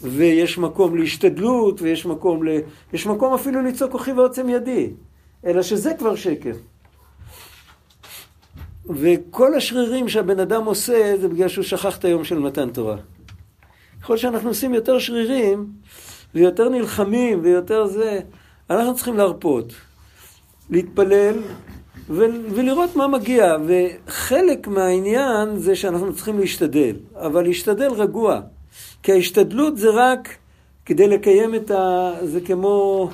[0.00, 2.58] ויש מקום להשתדלות, ויש מקום, ל...
[2.92, 4.90] יש מקום אפילו לצעוק כוחי ועוצם ידי,
[5.46, 6.52] אלא שזה כבר שקר.
[8.86, 12.96] וכל השרירים שהבן אדם עושה, זה בגלל שהוא שכח את היום של מתן תורה.
[14.02, 15.66] ככל שאנחנו עושים יותר שרירים,
[16.34, 18.20] ויותר נלחמים, ויותר זה,
[18.70, 19.72] אנחנו צריכים להרפות,
[20.70, 21.34] להתפלל,
[22.08, 23.56] ולראות מה מגיע.
[23.66, 28.40] וחלק מהעניין זה שאנחנו צריכים להשתדל, אבל להשתדל רגוע.
[29.02, 30.28] כי ההשתדלות זה רק
[30.86, 32.10] כדי לקיים את ה...
[32.22, 33.10] זה כמו...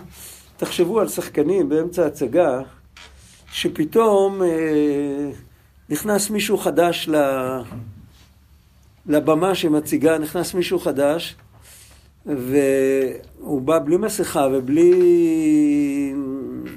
[0.56, 2.60] תחשבו על שחקנים באמצע הצגה,
[3.52, 5.30] שפתאום אה,
[5.88, 7.16] נכנס מישהו חדש ל...
[9.06, 11.36] לבמה שמציגה, נכנס מישהו חדש,
[12.28, 14.92] והוא בא בלי מסכה ובלי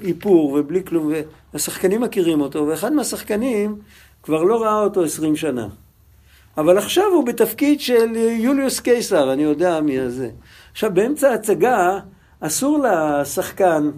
[0.04, 1.12] איפור ובלי כלום,
[1.52, 3.76] והשחקנים מכירים אותו, ואחד מהשחקנים
[4.22, 5.68] כבר לא ראה אותו עשרים שנה.
[6.58, 10.30] אבל עכשיו הוא בתפקיד של יוליוס קיסר, אני יודע מי הזה.
[10.72, 11.98] עכשיו, באמצע ההצגה
[12.40, 13.90] אסור לשחקן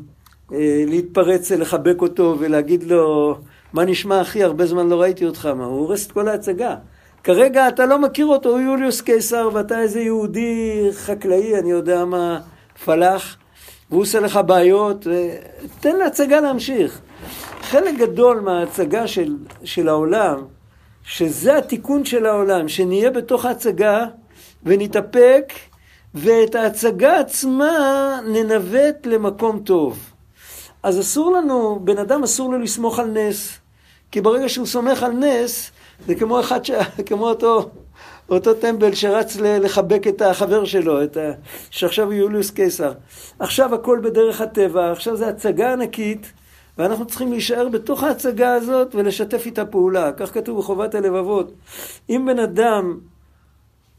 [0.52, 3.36] אה, להתפרץ, לחבק אותו ולהגיד לו,
[3.72, 6.76] מה נשמע אחי, הרבה זמן לא ראיתי אותך, מה, הוא הורס את כל ההצגה.
[7.24, 12.40] כרגע אתה לא מכיר אותו, הוא יוליוס קיסר ואתה איזה יהודי חקלאי, אני יודע מה,
[12.84, 13.36] פלאח,
[13.90, 15.06] והוא עושה לך בעיות,
[15.80, 17.00] תן להצגה להמשיך.
[17.60, 20.44] חלק גדול מההצגה של, של העולם,
[21.04, 24.06] שזה התיקון של העולם, שנהיה בתוך ההצגה
[24.62, 25.52] ונתאפק,
[26.14, 27.70] ואת ההצגה עצמה
[28.26, 29.98] ננווט למקום טוב.
[30.82, 33.58] אז אסור לנו, בן אדם אסור לו לסמוך על נס,
[34.10, 35.70] כי ברגע שהוא סומך על נס,
[36.06, 36.70] זה כמו אחד, ש...
[37.06, 37.70] כמו אותו,
[38.28, 41.30] אותו טמבל שרץ לחבק את החבר שלו, את ה...
[41.70, 42.92] שעכשיו הוא יוליוס קיסר.
[43.38, 46.32] עכשיו הכל בדרך הטבע, עכשיו זו הצגה ענקית,
[46.78, 50.12] ואנחנו צריכים להישאר בתוך ההצגה הזאת ולשתף איתה פעולה.
[50.12, 51.52] כך כתוב בחובת הלבבות.
[52.10, 52.98] אם בן אדם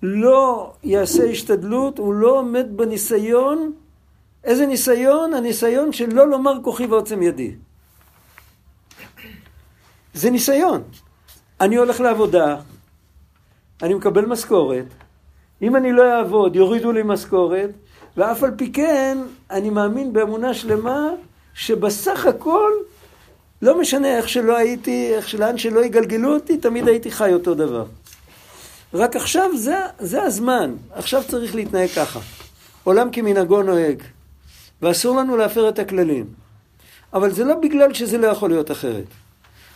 [0.04, 3.72] לא יעשה השתדלות, הוא לא עומד בניסיון.
[4.44, 5.34] איזה ניסיון?
[5.34, 7.56] הניסיון של לא לומר כוחי ועוצם ידי.
[10.14, 10.84] זה ניסיון.
[11.62, 12.56] אני הולך לעבודה,
[13.84, 14.86] אני מקבל משכורת,
[15.62, 17.70] אם אני לא אעבוד יורידו לי משכורת,
[18.18, 19.18] ואף על פי כן
[19.52, 21.10] אני מאמין באמונה שלמה
[21.54, 22.72] שבסך הכל
[23.62, 27.86] לא משנה איך שלא הייתי, איך שלאן שלא יגלגלו אותי, תמיד הייתי חי אותו דבר.
[28.94, 32.20] רק עכשיו זה, זה הזמן, עכשיו צריך להתנהג ככה.
[32.84, 34.02] עולם כמנהגו נוהג,
[34.82, 36.26] ואסור לנו להפר את הכללים.
[37.14, 39.06] אבל זה לא בגלל שזה לא יכול להיות אחרת.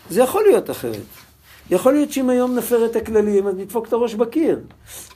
[0.09, 1.28] זה יכול להיות אחרת.
[1.71, 4.59] יכול להיות שאם היום נפר את הכללים, אז נדפוק את הראש בקיר.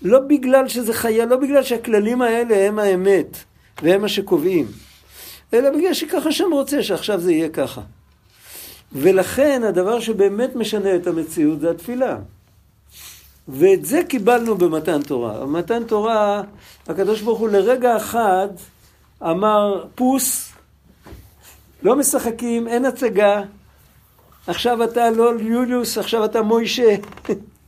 [0.02, 3.38] לא בגלל שזה חיה, לא בגלל שהכללים האלה הם האמת,
[3.84, 4.68] והם מה שקובעים,
[5.54, 7.82] אלא בגלל שככה שם רוצה שעכשיו זה יהיה ככה.
[8.92, 12.18] ולכן הדבר שבאמת משנה את המציאות זה התפילה.
[13.48, 15.40] ואת זה קיבלנו במתן תורה.
[15.40, 16.42] במתן תורה,
[16.88, 18.48] הקדוש ברוך הוא לרגע אחד
[19.24, 20.52] אמר, פוס,
[21.84, 23.42] לא משחקים, אין הצגה,
[24.48, 26.96] עכשיו אתה לא יוליוס, עכשיו אתה מוישה.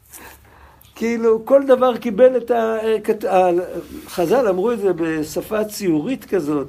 [0.95, 2.77] כאילו, כל דבר קיבל את ה...
[4.07, 6.67] חז"ל אמרו את זה בשפה ציורית כזאת.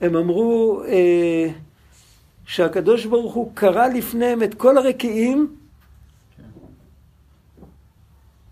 [0.00, 1.48] הם אמרו אה,
[2.46, 5.48] שהקדוש ברוך הוא קרא לפניהם את כל הרקיעים.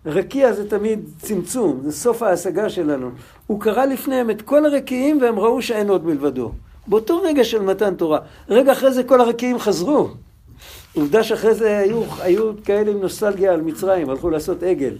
[0.05, 3.11] רקיע זה תמיד צמצום, זה סוף ההשגה שלנו.
[3.47, 6.51] הוא קרא לפניהם את כל הרקיעים והם ראו שאין עוד מלבדו.
[6.87, 8.19] באותו רגע של מתן תורה.
[8.49, 10.09] רגע אחרי זה כל הרקיעים חזרו.
[10.97, 14.95] עובדה שאחרי זה היו, היו כאלה עם נוסטלגיה על מצרים, הלכו לעשות עגל.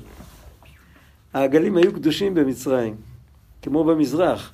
[1.33, 2.95] העגלים היו קדושים במצרים,
[3.61, 4.51] כמו במזרח.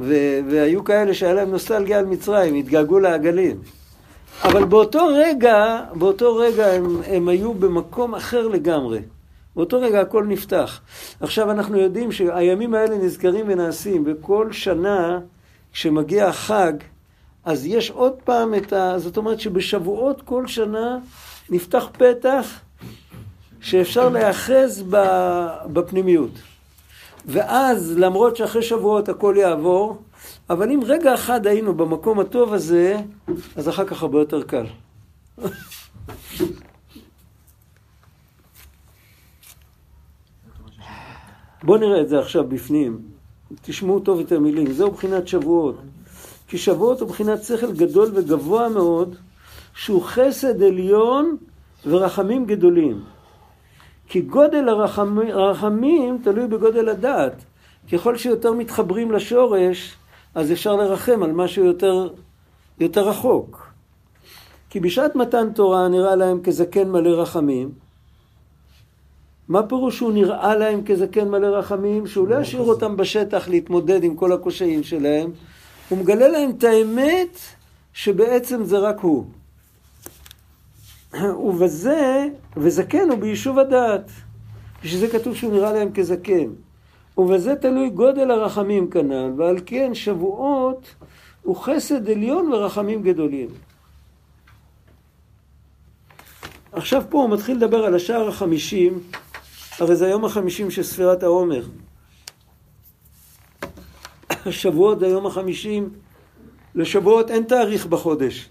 [0.00, 3.56] ו- והיו כאלה שהיה להם נוסטלגיה על מצרים, התגעגעו לעגלים.
[4.42, 9.00] אבל באותו רגע, באותו רגע הם, הם היו במקום אחר לגמרי.
[9.56, 10.80] באותו רגע הכל נפתח.
[11.20, 15.20] עכשיו אנחנו יודעים שהימים האלה נזכרים ונעשים, וכל שנה
[15.72, 16.72] כשמגיע החג,
[17.46, 18.98] אז יש עוד פעם את ה...
[18.98, 20.98] זאת אומרת שבשבועות כל שנה
[21.50, 22.60] נפתח פתח
[23.60, 24.84] שאפשר להיאחז
[25.72, 26.30] בפנימיות.
[27.26, 30.02] ואז, למרות שאחרי שבועות הכל יעבור,
[30.50, 32.96] אבל אם רגע אחד היינו במקום הטוב הזה,
[33.56, 34.66] אז אחר כך הרבה יותר קל.
[41.62, 42.98] בואו נראה את זה עכשיו בפנים.
[43.62, 44.72] תשמעו טוב את המילים.
[44.72, 45.76] זהו בחינת שבועות.
[46.48, 49.16] כי שבועות הוא בחינת שכל גדול וגבוה מאוד,
[49.74, 51.36] שהוא חסד עליון
[51.86, 53.04] ורחמים גדולים.
[54.08, 57.44] כי גודל הרחמים, הרחמים תלוי בגודל הדעת.
[57.92, 59.94] ככל שיותר מתחברים לשורש,
[60.34, 62.08] אז אפשר לרחם על משהו יותר,
[62.80, 63.66] יותר רחוק.
[64.70, 67.70] כי בשעת מתן תורה נראה להם כזקן מלא רחמים.
[69.48, 72.06] מה פירוש שהוא נראה להם כזקן מלא רחמים?
[72.06, 75.30] שהוא לא ישאיר אותם בשטח להתמודד עם כל הקושיים שלהם,
[75.88, 77.38] הוא מגלה להם את האמת
[77.92, 79.24] שבעצם זה רק הוא.
[81.46, 84.10] ובזה, וזקן הוא ביישוב הדעת.
[84.84, 86.48] בשביל זה כתוב שהוא נראה להם כזקן.
[87.18, 90.94] ובזה תלוי גודל הרחמים כנ"ל, ועל כן שבועות
[91.42, 93.48] הוא חסד עליון ורחמים גדולים.
[96.72, 99.00] עכשיו פה הוא מתחיל לדבר על השער החמישים,
[99.78, 101.62] הרי זה היום החמישים של ספירת העומר.
[104.52, 105.88] שבועות זה היום החמישים,
[106.74, 108.48] לשבועות אין תאריך בחודש.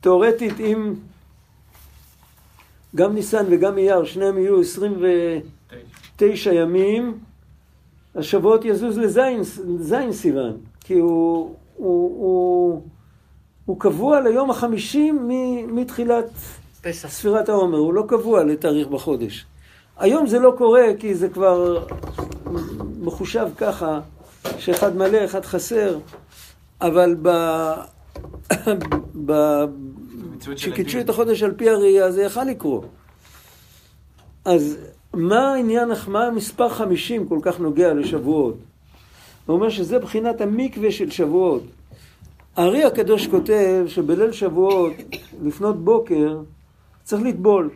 [0.00, 0.94] תאורטית, אם
[2.96, 7.18] גם ניסן וגם אייר, שניהם יהיו 29 ימים,
[8.14, 12.82] השבועות יזוז לזין סיוון, כי הוא, הוא, הוא,
[13.66, 15.28] הוא קבוע ליום החמישים
[15.68, 16.30] מתחילת
[16.82, 17.08] פסח.
[17.08, 19.46] ספירת העומר, הוא לא קבוע לתאריך בחודש.
[19.98, 21.86] היום זה לא קורה כי זה כבר
[23.00, 24.00] מחושב ככה,
[24.58, 25.98] שאחד מלא, אחד חסר,
[26.80, 27.28] אבל ב...
[29.26, 29.32] ב...
[30.86, 31.00] הדין.
[31.00, 32.86] את החודש על פי הראייה, זה יכל לקרות.
[34.44, 34.78] אז
[35.14, 38.56] מה העניין, מה המספר 50 כל כך נוגע לשבועות?
[39.46, 41.62] הוא אומר שזה בחינת המקווה של שבועות.
[42.56, 44.92] הארי הקדוש כותב שבליל שבועות,
[45.44, 46.38] לפנות בוקר,
[47.02, 47.70] צריך לטבול.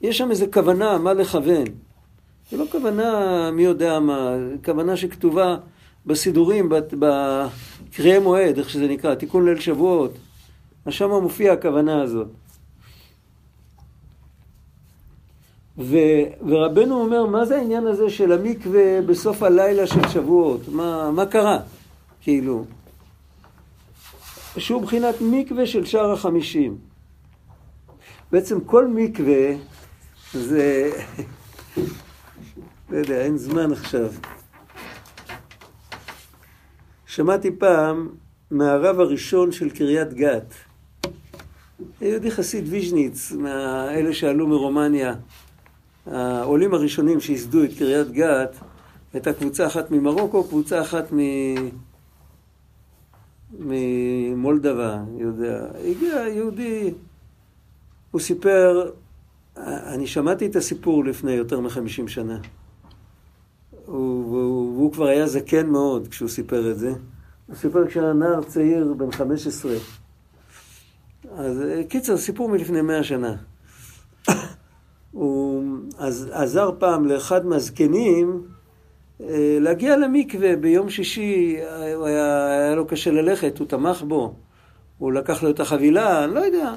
[0.00, 1.64] יש שם איזו כוונה, מה לכוון.
[2.50, 4.34] זה לא כוונה מי יודע מה,
[4.64, 5.56] כוונה שכתובה
[6.06, 10.12] בסידורים, בקריאי מועד, איך שזה נקרא, תיקון ליל שבועות.
[10.86, 12.28] אז שם מופיעה הכוונה הזאת.
[15.78, 15.96] ו,
[16.48, 20.60] ורבנו אומר, מה זה העניין הזה של המקווה בסוף הלילה של שבועות?
[20.68, 21.58] מה, מה קרה?
[22.20, 22.64] כאילו.
[24.58, 26.78] שהוא בחינת מקווה של שער החמישים.
[28.32, 29.54] בעצם כל מקווה
[30.32, 30.90] זה...
[32.90, 34.12] לא יודע, אין זמן עכשיו.
[37.06, 38.08] שמעתי פעם
[38.50, 40.54] מהרב הראשון של קריית גת,
[42.00, 45.14] יהודי חסיד ויז'ניץ, מאלה שעלו מרומניה,
[46.06, 48.56] העולים הראשונים שייסדו את קריית גת,
[49.12, 51.18] הייתה קבוצה אחת ממרוקו, קבוצה אחת מ...
[53.58, 55.66] ממולדבה, יודע.
[55.84, 56.94] הגיע יהודי,
[58.10, 58.90] הוא סיפר,
[59.56, 62.38] אני שמעתי את הסיפור לפני יותר מחמישים שנה.
[63.90, 66.92] הוא, והוא, כבר היה זקן מאוד כשהוא סיפר את זה.
[67.46, 69.72] הוא סיפר כשהיה נער צעיר בן 15.
[71.36, 73.36] אז קיצר, סיפור מלפני מאה שנה.
[75.10, 75.64] הוא
[76.32, 78.42] עזר פעם לאחד מהזקנים
[79.20, 81.56] אה, להגיע למקווה ביום שישי,
[81.94, 84.34] הוא היה, היה לו קשה ללכת, הוא תמך בו.
[84.98, 86.74] הוא לקח לו את החבילה, אני לא יודע.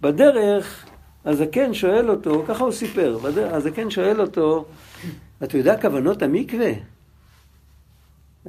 [0.00, 0.86] בדרך,
[1.24, 4.64] הזקן שואל אותו, ככה הוא סיפר, בדרך, הזקן שואל אותו,
[5.42, 6.72] אתה יודע כוונות המקווה?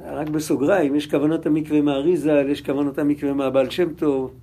[0.04, 4.34] רק בסוגריים, יש כוונות המקווה מהאריזל, יש כוונות המקווה מהבעל שם טוב,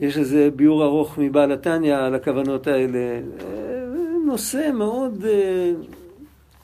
[0.00, 2.98] יש איזה ביאור ארוך מבעל התניא על הכוונות האלה.
[2.98, 3.84] אה,
[4.26, 5.72] נושא מאוד, אה,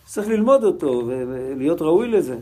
[0.04, 2.36] צריך ללמוד אותו ולהיות ראוי לזה.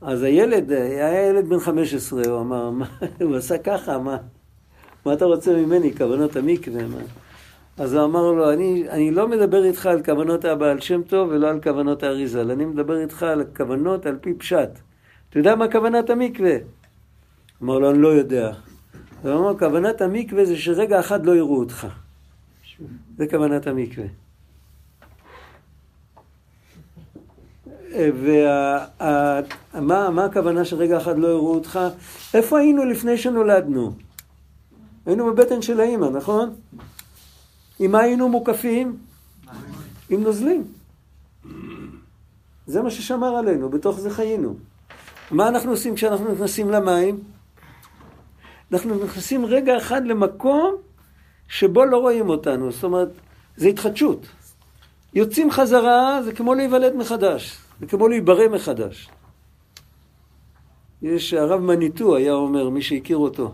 [0.00, 2.86] אז הילד, היה ילד בן 15, הוא אמר, מה,
[3.20, 4.16] הוא עשה ככה, מה,
[5.06, 6.98] מה אתה רוצה ממני, כוונות המקווה, מה?
[7.78, 11.48] אז הוא אמר לו, אני, אני לא מדבר איתך על כוונות הבעל שם טוב ולא
[11.48, 14.70] על כוונות האריזל, אני מדבר איתך על כוונות על פי פשט.
[15.30, 16.56] אתה יודע מה כוונת המקווה?
[17.62, 18.52] אמר לו, אני לא יודע.
[19.22, 21.86] הוא אמר, כוונת המקווה זה שרגע אחד לא יראו אותך.
[23.18, 24.06] זה כוונת המקווה.
[27.90, 31.80] ומה מה הכוונה שרגע אחד לא יראו אותך?
[32.34, 33.92] איפה היינו לפני שנולדנו?
[35.06, 36.54] היינו בבטן של האימא, נכון?
[37.78, 38.96] עם מה היינו מוקפים?
[40.10, 40.64] עם נוזלים.
[42.66, 44.56] זה מה ששמר עלינו, בתוך זה חיינו.
[45.30, 47.20] מה אנחנו עושים כשאנחנו נכנסים למים?
[48.72, 50.74] אנחנו נכנסים רגע אחד למקום
[51.48, 52.72] שבו לא רואים אותנו.
[52.72, 53.08] זאת אומרת,
[53.56, 54.26] זה התחדשות.
[55.14, 57.58] יוצאים חזרה, זה כמו להיוולד מחדש.
[57.80, 59.08] זה כמו להיברא מחדש.
[61.02, 63.52] יש, הרב מניטו היה אומר, מי שהכיר אותו,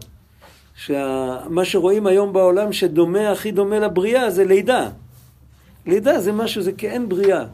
[0.86, 4.90] שמה שרואים היום בעולם שדומה, הכי דומה לבריאה, זה לידה.
[5.86, 7.44] לידה זה משהו, זה כאין בריאה.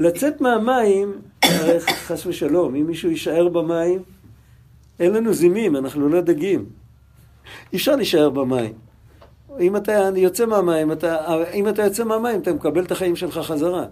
[0.00, 1.12] לצאת מהמים,
[1.80, 4.02] חס ושלום, אם מישהו יישאר במים,
[5.00, 6.64] אין לנו זימים, אנחנו לא דגים.
[7.72, 8.72] אי אפשר להישאר במים.
[9.60, 11.16] אם אתה יוצא מהמים, אתה,
[11.54, 13.84] אם אתה יוצא מהמים, אתה מקבל את החיים שלך חזרה.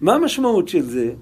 [0.00, 1.12] מה המשמעות של זה?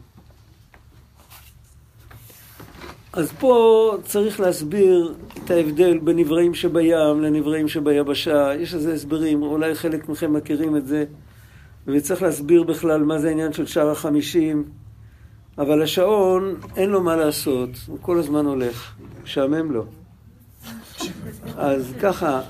[3.12, 8.54] אז פה צריך להסביר את ההבדל בין נבראים שבים לנבראים שביבשה.
[8.54, 11.04] יש לזה הסברים, אולי חלק מכם מכירים את זה.
[11.86, 14.64] וצריך להסביר בכלל מה זה העניין של שער החמישים.
[15.58, 19.84] אבל השעון, אין לו מה לעשות, הוא כל הזמן הולך, משעמם לו.
[21.56, 22.40] אז ככה,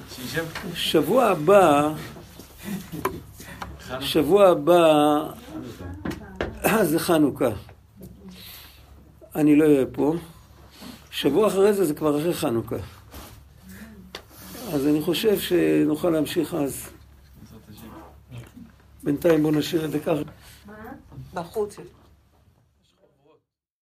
[0.74, 1.92] שבוע הבא,
[4.00, 5.24] שבוע הבא,
[6.82, 7.50] זה חנוכה.
[9.34, 10.14] אני לא אהיה פה.
[11.12, 12.76] שבוע אחרי זה זה כבר אחרי חנוכה.
[14.72, 16.88] אז אני חושב שנוכל להמשיך אז.
[19.02, 20.22] בינתיים בואו נשאיר את זה ככה.
[21.34, 21.76] בחוץ.